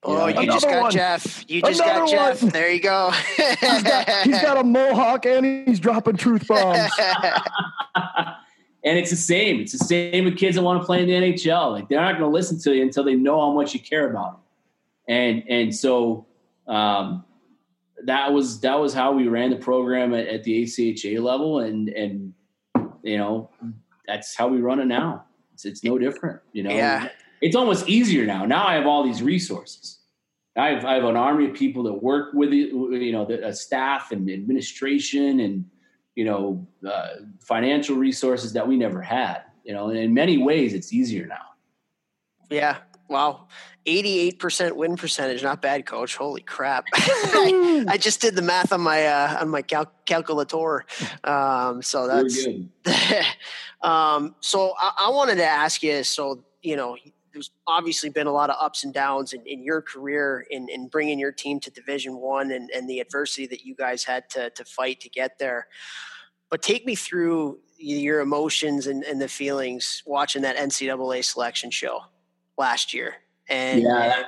[0.05, 0.41] You oh, know?
[0.41, 0.91] you just got one.
[0.91, 1.45] Jeff.
[1.49, 2.43] You just Another got Jeff.
[2.43, 2.51] One.
[2.51, 3.11] There you go.
[3.35, 6.91] he's, got, he's got a mohawk and he's dropping truth bombs.
[8.83, 9.59] and it's the same.
[9.59, 11.71] It's the same with kids that want to play in the NHL.
[11.71, 14.09] Like they're not going to listen to you until they know how much you care
[14.09, 14.41] about them.
[15.07, 16.25] And and so
[16.67, 17.25] um,
[18.05, 21.89] that was that was how we ran the program at, at the ACHA level, and
[21.89, 22.33] and
[23.03, 23.49] you know,
[24.07, 25.25] that's how we run it now.
[25.53, 26.71] It's, it's no different, you know.
[26.71, 27.09] Yeah.
[27.41, 28.45] It's almost easier now.
[28.45, 29.99] Now I have all these resources.
[30.55, 33.53] I have, I have an army of people that work with it, you know, the
[33.53, 35.65] staff and administration and,
[36.15, 37.07] you know, uh,
[37.39, 41.45] financial resources that we never had, you know, and in many ways it's easier now.
[42.49, 42.77] Yeah.
[43.07, 43.47] Wow.
[43.85, 45.43] 88% win percentage.
[45.43, 46.15] Not bad, coach.
[46.15, 46.85] Holy crap.
[46.93, 50.85] I, I, just did the math on my, uh, on my cal- calculator.
[51.23, 52.47] Um, so that's,
[53.81, 56.95] um, so I, I, wanted to ask you, so, you know,
[57.33, 60.87] there's obviously been a lot of ups and downs in, in your career in, in
[60.87, 64.49] bringing your team to division one and, and the adversity that you guys had to,
[64.51, 65.67] to fight to get there.
[66.49, 72.01] But take me through your emotions and, and the feelings watching that NCAA selection show
[72.57, 73.15] last year
[73.49, 74.23] and yeah,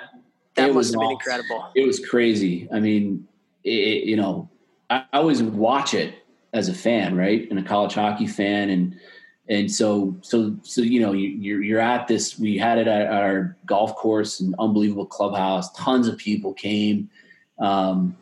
[0.56, 1.72] that must have been incredible.
[1.76, 2.68] It was crazy.
[2.72, 3.28] I mean,
[3.64, 4.50] it, you know,
[4.90, 6.16] I, I always watch it
[6.52, 7.50] as a fan, right?
[7.50, 8.70] And a college hockey fan.
[8.70, 9.00] And,
[9.50, 13.08] and so, so, so, you know, you, are you're at this, we had it at
[13.08, 17.10] our golf course, an unbelievable clubhouse, tons of people came.
[17.60, 18.16] Um,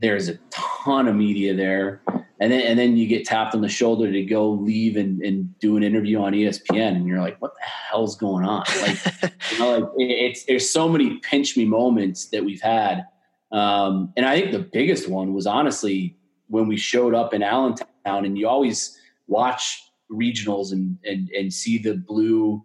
[0.00, 2.00] there's a ton of media there.
[2.40, 5.58] And then, and then you get tapped on the shoulder to go leave and, and
[5.58, 6.94] do an interview on ESPN.
[6.94, 8.64] And you're like, what the hell's going on?
[8.80, 13.06] Like, you know, like it's, there's so many pinch me moments that we've had.
[13.50, 16.16] Um, and I think the biggest one was honestly
[16.46, 17.88] when we showed up in Allentown
[18.24, 22.64] and you always watch regionals and, and, and see the blue,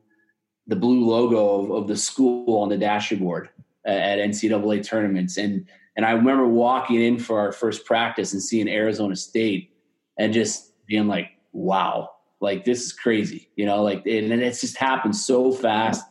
[0.68, 3.50] the blue logo of, of the school on the dashboard
[3.86, 5.38] at NCAA tournaments.
[5.38, 9.72] And, and I remember walking in for our first practice and seeing Arizona State
[10.18, 14.78] and just being like, wow, like this is crazy, you know, like, and it's just
[14.78, 16.04] happened so fast.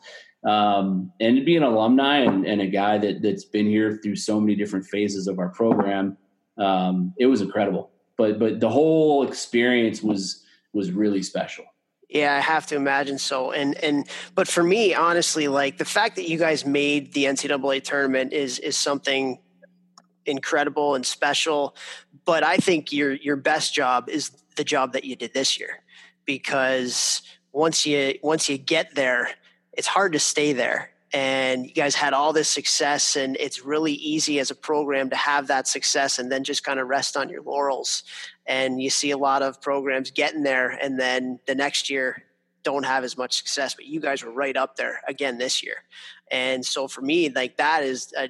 [0.45, 4.17] Um, and to be an alumni and, and, a guy that, that's been here through
[4.17, 6.17] so many different phases of our program,
[6.59, 7.91] um, it was incredible.
[8.19, 10.42] But, but the whole experience was,
[10.73, 11.65] was really special.
[12.09, 13.53] Yeah, I have to imagine so.
[13.53, 17.83] And and but for me, honestly, like the fact that you guys made the NCAA
[17.83, 19.39] tournament is is something
[20.27, 21.75] incredible and special.
[22.25, 25.83] But I think your your best job is the job that you did this year,
[26.27, 29.31] because once you once you get there,
[29.73, 30.91] it's hard to stay there.
[31.15, 35.17] And you guys had all this success, and it's really easy as a program to
[35.17, 38.03] have that success and then just kind of rest on your laurels.
[38.47, 42.25] And you see a lot of programs getting there, and then the next year
[42.63, 45.77] don't have as much success, but you guys were right up there again this year.
[46.31, 48.23] And so for me, like that is a,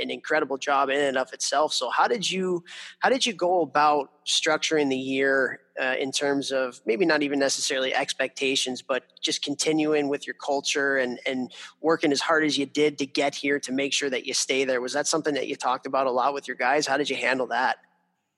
[0.00, 1.74] an incredible job in and of itself.
[1.74, 2.64] So how did you,
[3.00, 7.38] how did you go about structuring the year uh, in terms of maybe not even
[7.38, 12.66] necessarily expectations, but just continuing with your culture and, and working as hard as you
[12.66, 14.80] did to get here to make sure that you stay there?
[14.80, 16.86] Was that something that you talked about a lot with your guys?
[16.86, 17.76] How did you handle that?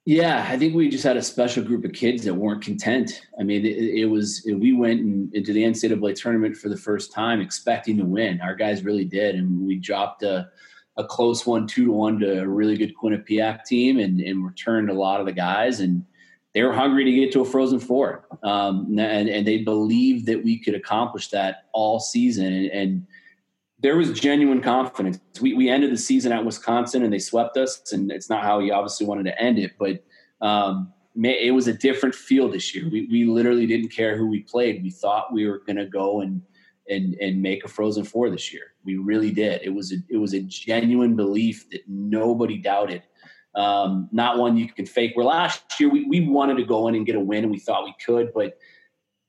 [0.04, 3.22] Yeah, I think we just had a special group of kids that weren't content.
[3.38, 7.12] I mean, it, it was we went in, into the NCAA tournament for the first
[7.12, 8.40] time expecting to win.
[8.40, 10.50] Our guys really did, and we dropped a,
[10.96, 14.90] a close one, two to one, to a really good Quinnipiac team, and, and returned
[14.90, 16.04] a lot of the guys, and
[16.52, 20.42] they were hungry to get to a Frozen Four, um, and, and they believed that
[20.42, 23.06] we could accomplish that all season, and, and
[23.82, 25.18] there was genuine confidence.
[25.40, 28.58] We, we ended the season at Wisconsin and they swept us, and it's not how
[28.58, 30.04] we obviously wanted to end it, but
[30.40, 32.88] um, it was a different feel this year.
[32.90, 34.82] We, we literally didn't care who we played.
[34.82, 36.40] We thought we were going to go and,
[36.88, 38.74] and, and make a Frozen Four this year.
[38.84, 39.60] We really did.
[39.62, 43.02] It was a, it was a genuine belief that nobody doubted.
[43.54, 45.12] Um, not one you can fake.
[45.14, 47.58] Where last year we, we wanted to go in and get a win, and we
[47.58, 48.58] thought we could, but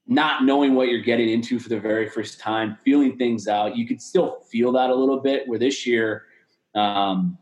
[0.07, 3.77] not knowing what you're getting into for the very first time, feeling things out.
[3.77, 5.47] You could still feel that a little bit.
[5.47, 6.23] Where this year,
[6.75, 7.37] um,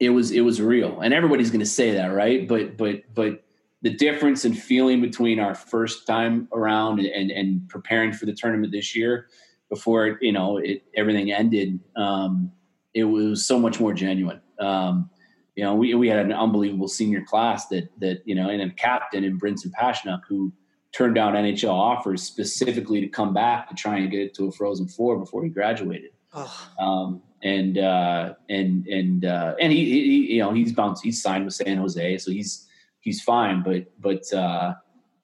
[0.00, 2.48] it was it was real, and everybody's going to say that, right?
[2.48, 3.44] But but but
[3.82, 8.72] the difference in feeling between our first time around and, and, preparing for the tournament
[8.72, 9.28] this year,
[9.68, 12.50] before you know it, everything ended, um,
[12.94, 14.40] it was so much more genuine.
[14.58, 15.10] Um,
[15.56, 18.70] you know, we we had an unbelievable senior class that that you know, and a
[18.70, 20.52] captain in Brinson Pasichnuk who
[20.96, 24.52] turned down NHL offers specifically to come back to try and get it to a
[24.52, 26.12] Frozen Four before he graduated.
[26.32, 26.68] Oh.
[26.78, 31.44] Um, and uh, and and uh, and he, he, you know he's bounced he's signed
[31.44, 32.66] with San Jose, so he's
[33.00, 33.62] he's fine.
[33.62, 34.74] But but uh,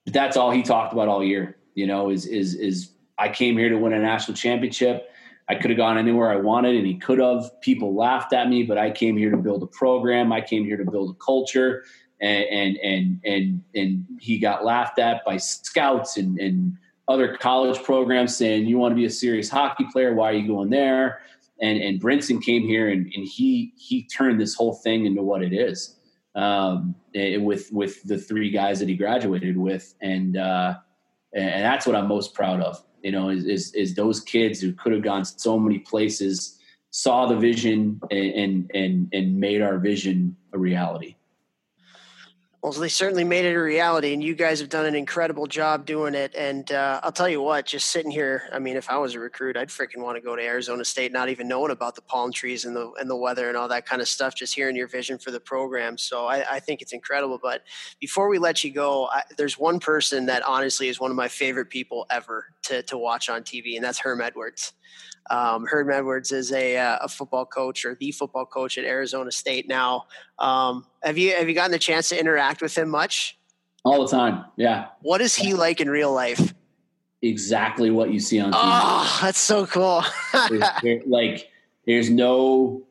[0.05, 1.57] but that's all he talked about all year.
[1.75, 5.09] You know, is is is I came here to win a national championship.
[5.49, 7.51] I could have gone anywhere I wanted, and he could have.
[7.63, 10.33] People laughed at me, but I came here to build a program.
[10.33, 11.85] I came here to build a culture,
[12.23, 16.77] and and and and he got laughed at by scouts and, and
[17.09, 20.15] other college programs saying you want to be a serious hockey player?
[20.15, 21.23] Why are you going there?
[21.61, 25.43] And and Brinson came here and, and he he turned this whole thing into what
[25.43, 25.97] it is
[26.35, 29.95] um, it, with with the three guys that he graduated with.
[30.01, 30.75] And uh,
[31.35, 34.73] and that's what I'm most proud of you know is, is, is those kids who
[34.73, 36.59] could have gone so many places
[36.91, 41.17] saw the vision and and and, and made our vision a reality
[42.63, 45.85] well, they certainly made it a reality, and you guys have done an incredible job
[45.85, 46.33] doing it.
[46.37, 49.19] And uh, I'll tell you what, just sitting here, I mean, if I was a
[49.19, 52.31] recruit, I'd freaking want to go to Arizona State, not even knowing about the palm
[52.31, 54.37] trees and the and the weather and all that kind of stuff.
[54.37, 57.41] Just hearing your vision for the program, so I, I think it's incredible.
[57.43, 57.63] But
[57.99, 61.27] before we let you go, I, there's one person that honestly is one of my
[61.27, 64.73] favorite people ever to to watch on TV, and that's Herm Edwards.
[65.31, 69.31] Um, Herm Edwards is a, uh, a football coach or the football coach at Arizona
[69.31, 70.07] State now.
[70.39, 73.39] Um, have you have you gotten the chance to interact with him much?
[73.85, 74.89] All the time, yeah.
[75.01, 76.55] What is he like in real life?
[77.21, 78.59] Exactly what you see on TV.
[78.61, 80.05] Oh, that's so cool.
[80.83, 81.49] there's, like,
[81.87, 82.85] there's no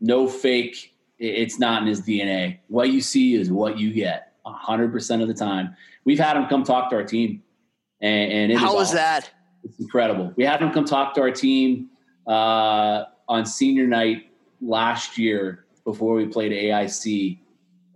[0.00, 0.94] no fake.
[1.18, 2.60] It's not in his DNA.
[2.68, 4.32] What you see is what you get.
[4.44, 5.76] hundred percent of the time.
[6.04, 7.42] We've had him come talk to our team,
[8.00, 8.96] and, and how was awesome.
[8.96, 9.30] that?
[9.64, 10.32] It's incredible.
[10.36, 11.90] We had him come talk to our team
[12.26, 14.30] uh, on senior night
[14.60, 17.38] last year before we played AIC,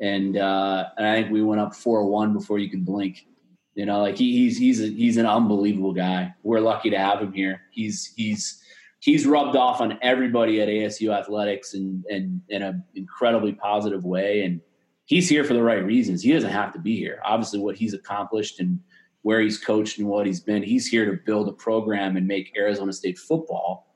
[0.01, 3.27] and uh, and I think we went up four one before you could blink.
[3.75, 6.35] You know, like he, he's he's a, he's an unbelievable guy.
[6.43, 7.63] We're lucky to have him here.
[7.71, 8.63] He's he's
[9.01, 14.43] he's rubbed off on everybody at ASU athletics and and in an incredibly positive way.
[14.43, 14.61] And
[15.07, 16.23] he's here for the right reasons.
[16.23, 17.21] He doesn't have to be here.
[17.25, 18.79] Obviously, what he's accomplished and
[19.25, 22.53] where he's coached and what he's been, he's here to build a program and make
[22.59, 23.95] Arizona State football,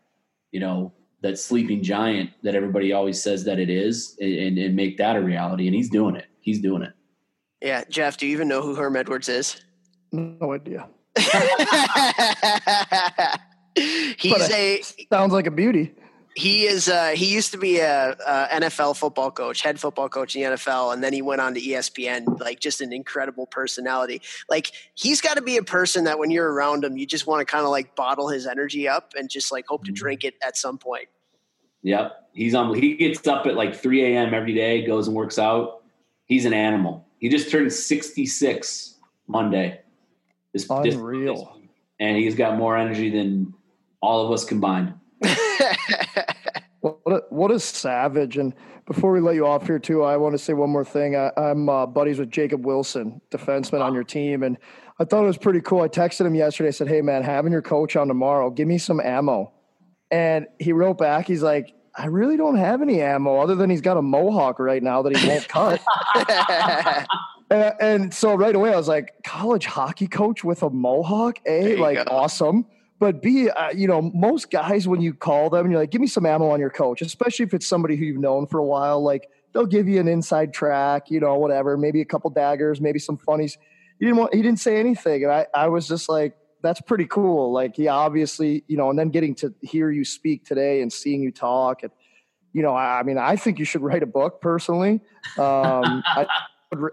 [0.52, 4.96] you know, that sleeping giant that everybody always says that it is, and, and make
[4.96, 5.66] that a reality.
[5.66, 6.24] And he's doing it.
[6.40, 6.94] He's doing it.
[7.60, 8.16] Yeah, Jeff.
[8.16, 9.60] Do you even know who Herm Edwards is?
[10.12, 10.88] No idea.
[14.16, 14.80] He's But, a
[15.12, 15.94] Sounds like a beauty.
[16.38, 20.36] He is uh, he used to be a, a NFL football coach, head football coach
[20.36, 22.38] in the NFL, and then he went on to ESPN.
[22.40, 24.22] Like just an incredible personality.
[24.48, 27.40] Like he's got to be a person that when you're around him, you just want
[27.40, 30.34] to kind of like bottle his energy up and just like hope to drink it
[30.40, 31.08] at some point.
[31.82, 32.28] Yep.
[32.32, 34.32] He's on he gets up at like 3 a.m.
[34.32, 35.82] every day, goes and works out.
[36.26, 37.04] He's an animal.
[37.18, 38.94] He just turned 66
[39.26, 39.80] Monday.
[40.52, 41.58] This, this- Unreal.
[41.98, 43.54] and he's got more energy than
[44.00, 44.94] all of us combined.
[46.80, 48.38] What a, what a savage!
[48.38, 48.54] And
[48.86, 51.16] before we let you off here, too, I want to say one more thing.
[51.16, 54.56] I, I'm uh, buddies with Jacob Wilson, defenseman on your team, and
[55.00, 55.80] I thought it was pretty cool.
[55.80, 56.68] I texted him yesterday.
[56.68, 59.52] I said, "Hey, man, having your coach on tomorrow, give me some ammo."
[60.12, 61.26] And he wrote back.
[61.26, 64.82] He's like, "I really don't have any ammo other than he's got a mohawk right
[64.82, 65.80] now that he won't cut."
[67.50, 71.40] and, and so right away, I was like, "College hockey coach with a mohawk?
[71.44, 72.04] A, like go.
[72.08, 72.66] awesome."
[72.98, 76.06] But B, uh, you know, most guys when you call them, you're like, "Give me
[76.06, 79.00] some ammo on your coach," especially if it's somebody who you've known for a while.
[79.00, 82.98] Like they'll give you an inside track, you know, whatever, maybe a couple daggers, maybe
[82.98, 83.56] some funnies.
[84.00, 87.06] He didn't want, he didn't say anything, and I, I was just like, "That's pretty
[87.06, 90.92] cool." Like he obviously, you know, and then getting to hear you speak today and
[90.92, 91.92] seeing you talk, and
[92.52, 95.00] you know, I, I mean, I think you should write a book personally.
[95.36, 96.26] Um, I,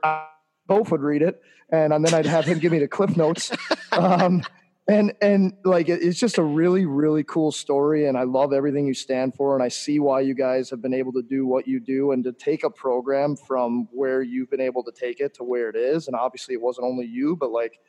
[0.03, 0.28] I
[0.68, 1.41] both would read it,
[1.72, 3.51] and, and then I'd have him give me the cliff notes.
[3.91, 4.43] Um,
[4.88, 8.94] and and like it's just a really really cool story and i love everything you
[8.94, 11.80] stand for and i see why you guys have been able to do what you
[11.80, 15.44] do and to take a program from where you've been able to take it to
[15.44, 17.80] where it is and obviously it wasn't only you but like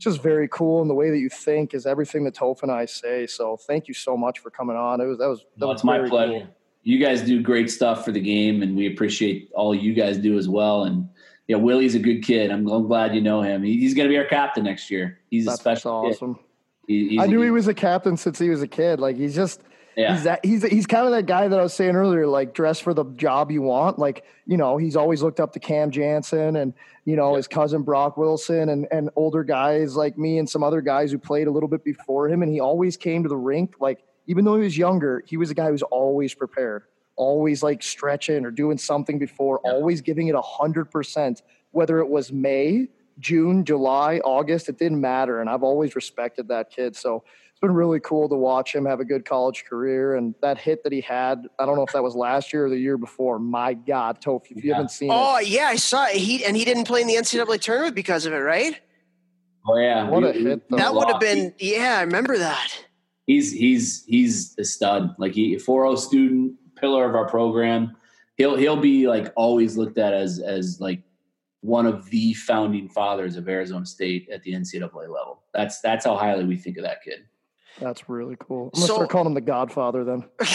[0.00, 2.72] it's just very cool and the way that you think is everything that Toph and
[2.72, 3.26] I say.
[3.26, 4.98] So thank you so much for coming on.
[4.98, 6.32] It was that was that No, was my pleasure.
[6.32, 6.46] cool.
[6.84, 10.38] You guys do great stuff for the game, and we appreciate all you guys do
[10.38, 10.84] as well.
[10.84, 11.06] And
[11.50, 12.50] yeah, Willie's a good kid.
[12.50, 13.62] I'm, I'm glad you know him.
[13.64, 15.18] He, he's going to be our captain next year.
[15.30, 16.14] He's a That's special kid.
[16.14, 16.38] awesome.
[16.86, 19.00] He- I a- knew he was a captain since he was a kid.
[19.00, 19.60] Like he's just
[19.96, 20.14] Yeah.
[20.14, 22.78] he's that he's he's kind of that guy that I was saying earlier, like dress
[22.80, 23.98] for the job you want.
[23.98, 26.72] Like, you know, he's always looked up to Cam Jansen and,
[27.04, 30.80] you know, his cousin Brock Wilson and and older guys like me and some other
[30.80, 32.42] guys who played a little bit before him.
[32.42, 35.50] And he always came to the rink, like, even though he was younger, he was
[35.50, 36.84] a guy who was always prepared,
[37.20, 39.72] always like stretching or doing something before, Yeah.
[39.72, 41.42] always giving it a hundred percent,
[41.72, 45.40] whether it was May, June, July, August, it didn't matter.
[45.40, 46.96] And I've always respected that kid.
[46.96, 50.16] So it's been really cool to watch him have a good college career.
[50.16, 52.70] And that hit that he had, I don't know if that was last year or
[52.70, 53.38] the year before.
[53.38, 54.74] My God, Toph, if you Yeah.
[54.76, 55.14] haven't seen it.
[55.14, 56.16] Oh it, yeah, I saw it.
[56.16, 58.74] He and he didn't play in the NCAA tournament because of it, right?
[59.68, 60.08] oh yeah.
[60.08, 60.78] What a hit, though.
[60.78, 62.70] That would have been yeah, I remember that.
[63.26, 65.14] He's he's he's a stud.
[65.18, 67.96] Like he 4.0 student, pillar of our program.
[68.36, 71.02] He'll he'll be like always looked at as as like
[71.60, 75.42] one of the founding fathers of Arizona State at the NCAA level.
[75.52, 77.20] That's that's how highly we think of that kid.
[77.78, 78.70] that's really cool.
[78.74, 80.24] I'm going to So- start calling him the Godfather then.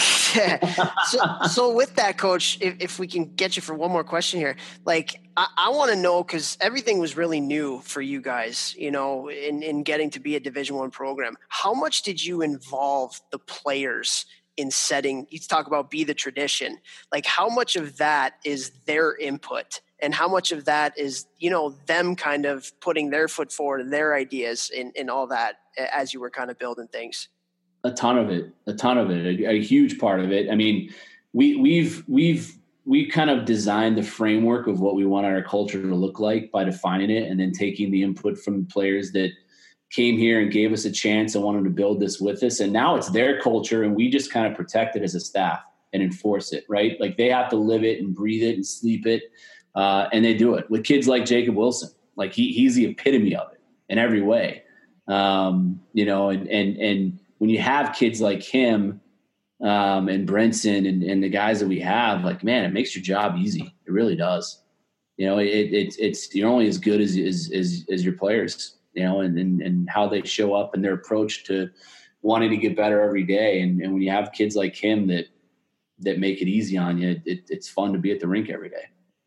[1.06, 4.38] so, so with that, coach, if, if we can get you for one more question
[4.40, 8.74] here, like I, I want to know because everything was really new for you guys,
[8.76, 11.36] you know, in, in getting to be a Division One program.
[11.48, 14.26] How much did you involve the players
[14.56, 15.26] in setting?
[15.30, 16.78] You talk about be the tradition.
[17.12, 21.50] Like how much of that is their input, and how much of that is you
[21.50, 25.56] know them kind of putting their foot forward and their ideas and all that
[25.92, 27.28] as you were kind of building things.
[27.84, 30.54] a ton of it a ton of it a, a huge part of it i
[30.54, 30.92] mean
[31.32, 35.82] we we've we've we kind of designed the framework of what we want our culture
[35.82, 39.30] to look like by defining it and then taking the input from players that
[39.96, 42.60] came here and gave us a chance and wanted to build this with us.
[42.60, 45.60] And now it's their culture and we just kind of protect it as a staff
[45.94, 47.00] and enforce it right?
[47.00, 49.22] Like they have to live it and breathe it and sleep it
[49.74, 51.90] uh, and they do it with kids like jacob wilson.
[52.14, 54.62] Like he, he's the epitome of it in every way.
[55.08, 59.00] Um, you know and and and when you have kids like him
[59.62, 63.02] um, and Brinson and, and the guys that we have, like, man, it makes your
[63.02, 63.74] job easy.
[63.86, 64.62] It really does.
[65.16, 68.75] you know, it, it's it's you're only as good as as as, as your players,
[68.96, 71.70] you know, and, and and how they show up and their approach to
[72.22, 73.60] wanting to get better every day.
[73.60, 75.26] And, and when you have kids like him that
[76.00, 78.68] that make it easy on you, it, it's fun to be at the rink every
[78.68, 78.86] day.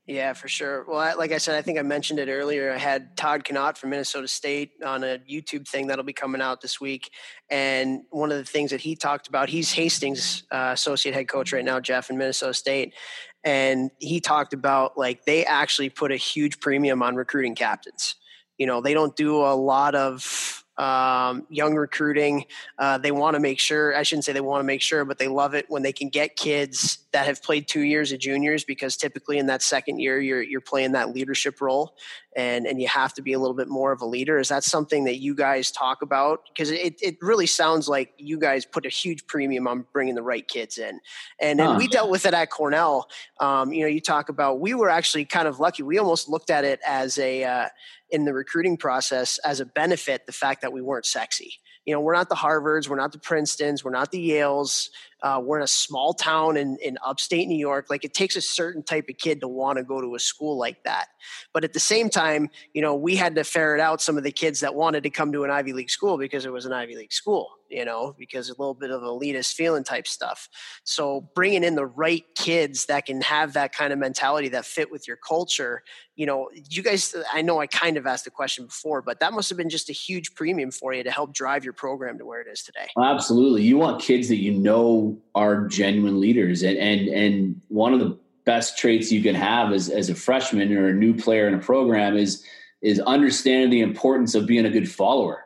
[0.09, 0.85] Yeah, for sure.
[0.87, 2.73] Well, I, like I said, I think I mentioned it earlier.
[2.73, 6.61] I had Todd Knott from Minnesota State on a YouTube thing that'll be coming out
[6.61, 7.11] this week.
[7.47, 11.53] And one of the things that he talked about, he's Hastings' uh, associate head coach
[11.53, 12.95] right now, Jeff, in Minnesota State.
[13.43, 18.15] And he talked about like they actually put a huge premium on recruiting captains.
[18.60, 22.45] You know, they don't do a lot of um, young recruiting.
[22.77, 25.18] Uh, they want to make sure, I shouldn't say they want to make sure, but
[25.18, 28.64] they love it when they can get kids that have played two years of juniors
[28.64, 31.98] because typically in that second year, you're, you're playing that leadership role
[32.34, 34.40] and, and you have to be a little bit more of a leader.
[34.40, 36.44] Is that something that you guys talk about?
[36.48, 40.23] Because it, it really sounds like you guys put a huge premium on bringing the
[40.23, 41.02] right kids in.
[41.41, 43.10] And, and we dealt with it at Cornell.
[43.41, 45.84] Um, you know, you talk about, we were actually kind of lucky.
[45.84, 47.69] We almost looked at it as a, uh,
[48.11, 51.53] in the recruiting process as a benefit the fact that we weren't sexy.
[51.86, 54.90] You know, we're not the Harvards, we're not the Princetons, we're not the Yales.
[55.21, 57.87] Uh, we're in a small town in, in upstate New York.
[57.89, 60.57] Like it takes a certain type of kid to want to go to a school
[60.57, 61.07] like that.
[61.53, 64.31] But at the same time, you know, we had to ferret out some of the
[64.31, 66.95] kids that wanted to come to an Ivy League school because it was an Ivy
[66.95, 70.49] League school, you know, because a little bit of elitist feeling type stuff.
[70.83, 74.91] So bringing in the right kids that can have that kind of mentality that fit
[74.91, 75.83] with your culture,
[76.15, 79.31] you know, you guys, I know I kind of asked the question before, but that
[79.31, 82.25] must have been just a huge premium for you to help drive your program to
[82.25, 82.87] where it is today.
[83.01, 83.63] Absolutely.
[83.63, 86.64] You want kids that you know are genuine leaders.
[86.64, 90.76] And and and one of the best traits you can have as, as a freshman
[90.76, 92.44] or a new player in a program is
[92.81, 95.45] is understanding the importance of being a good follower.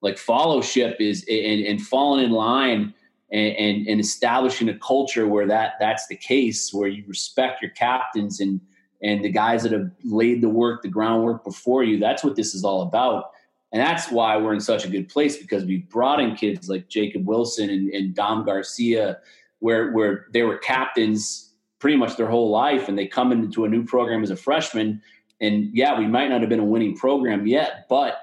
[0.00, 2.92] Like followship is and, and falling in line
[3.30, 7.70] and, and, and establishing a culture where that that's the case, where you respect your
[7.70, 8.60] captains and
[9.02, 11.98] and the guys that have laid the work, the groundwork before you.
[11.98, 13.32] That's what this is all about.
[13.72, 16.88] And that's why we're in such a good place because we brought in kids like
[16.88, 19.18] Jacob Wilson and, and Dom Garcia,
[19.60, 23.68] where, where they were captains pretty much their whole life and they come into a
[23.68, 25.00] new program as a freshman.
[25.40, 28.18] And yeah, we might not have been a winning program yet, but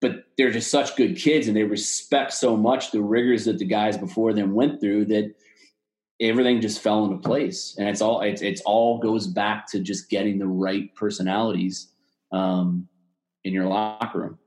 [0.00, 3.66] but they're just such good kids and they respect so much the rigors that the
[3.66, 5.34] guys before them went through that
[6.20, 10.08] everything just fell into place and it's all it's, it's all goes back to just
[10.08, 11.88] getting the right personalities
[12.32, 12.88] um,
[13.44, 14.38] in your locker room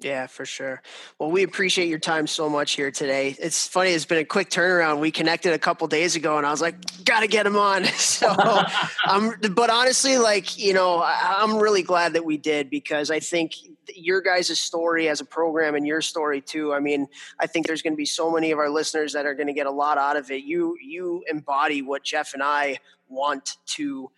[0.00, 0.80] yeah, for sure.
[1.18, 3.34] Well, we appreciate your time so much here today.
[3.38, 5.00] It's funny; it's been a quick turnaround.
[5.00, 7.84] We connected a couple days ago, and I was like, "Got to get him on."
[7.98, 8.34] So,
[9.08, 13.52] um, but honestly, like you know, I'm really glad that we did because I think
[13.94, 16.72] your guys' story as a program and your story too.
[16.72, 17.08] I mean,
[17.38, 19.52] I think there's going to be so many of our listeners that are going to
[19.52, 20.44] get a lot out of it.
[20.44, 24.10] You you embody what Jeff and I want to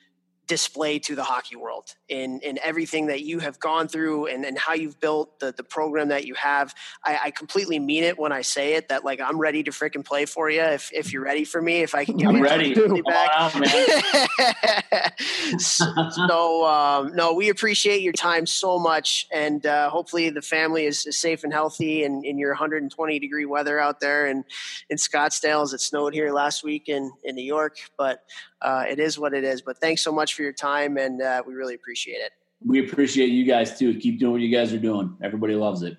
[0.50, 4.58] display to the hockey world in, in everything that you have gone through and, and
[4.58, 6.74] how you've built the, the program that you have.
[7.04, 10.04] I, I completely mean it when I say it that like I'm ready to freaking
[10.04, 12.74] play for you if, if you're ready for me, if I can get I'm ready.
[13.02, 13.30] back.
[15.60, 21.06] so um, no, we appreciate your time so much and uh, hopefully the family is,
[21.06, 24.42] is safe and healthy and in your 120 degree weather out there and
[24.88, 27.76] in Scottsdale as it snowed here last week in, in New York.
[27.96, 28.24] But
[28.62, 29.62] uh, it is what it is.
[29.62, 32.32] But thanks so much for your time, and uh, we really appreciate it.
[32.64, 33.94] We appreciate you guys too.
[33.98, 35.16] Keep doing what you guys are doing.
[35.22, 35.96] Everybody loves it.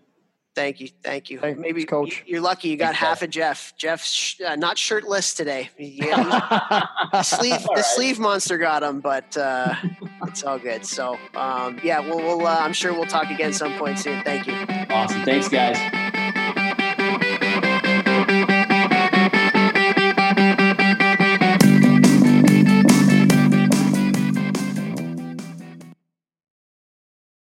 [0.54, 1.40] Thank you, thank you.
[1.40, 2.24] Thanks, Maybe coach.
[2.28, 3.74] You're lucky you got Thanks, half of Jeff.
[3.78, 5.70] Jeff's uh, not shirtless today.
[5.78, 7.86] Yeah, the sleeve, the right.
[7.86, 9.76] sleeve monster got him, but uh,
[10.28, 10.86] it's all good.
[10.86, 14.24] So um, yeah, we'll, we'll uh, I'm sure we'll talk again some point soon.
[14.24, 14.54] Thank you.
[14.90, 15.24] Awesome.
[15.24, 15.78] Thanks, guys.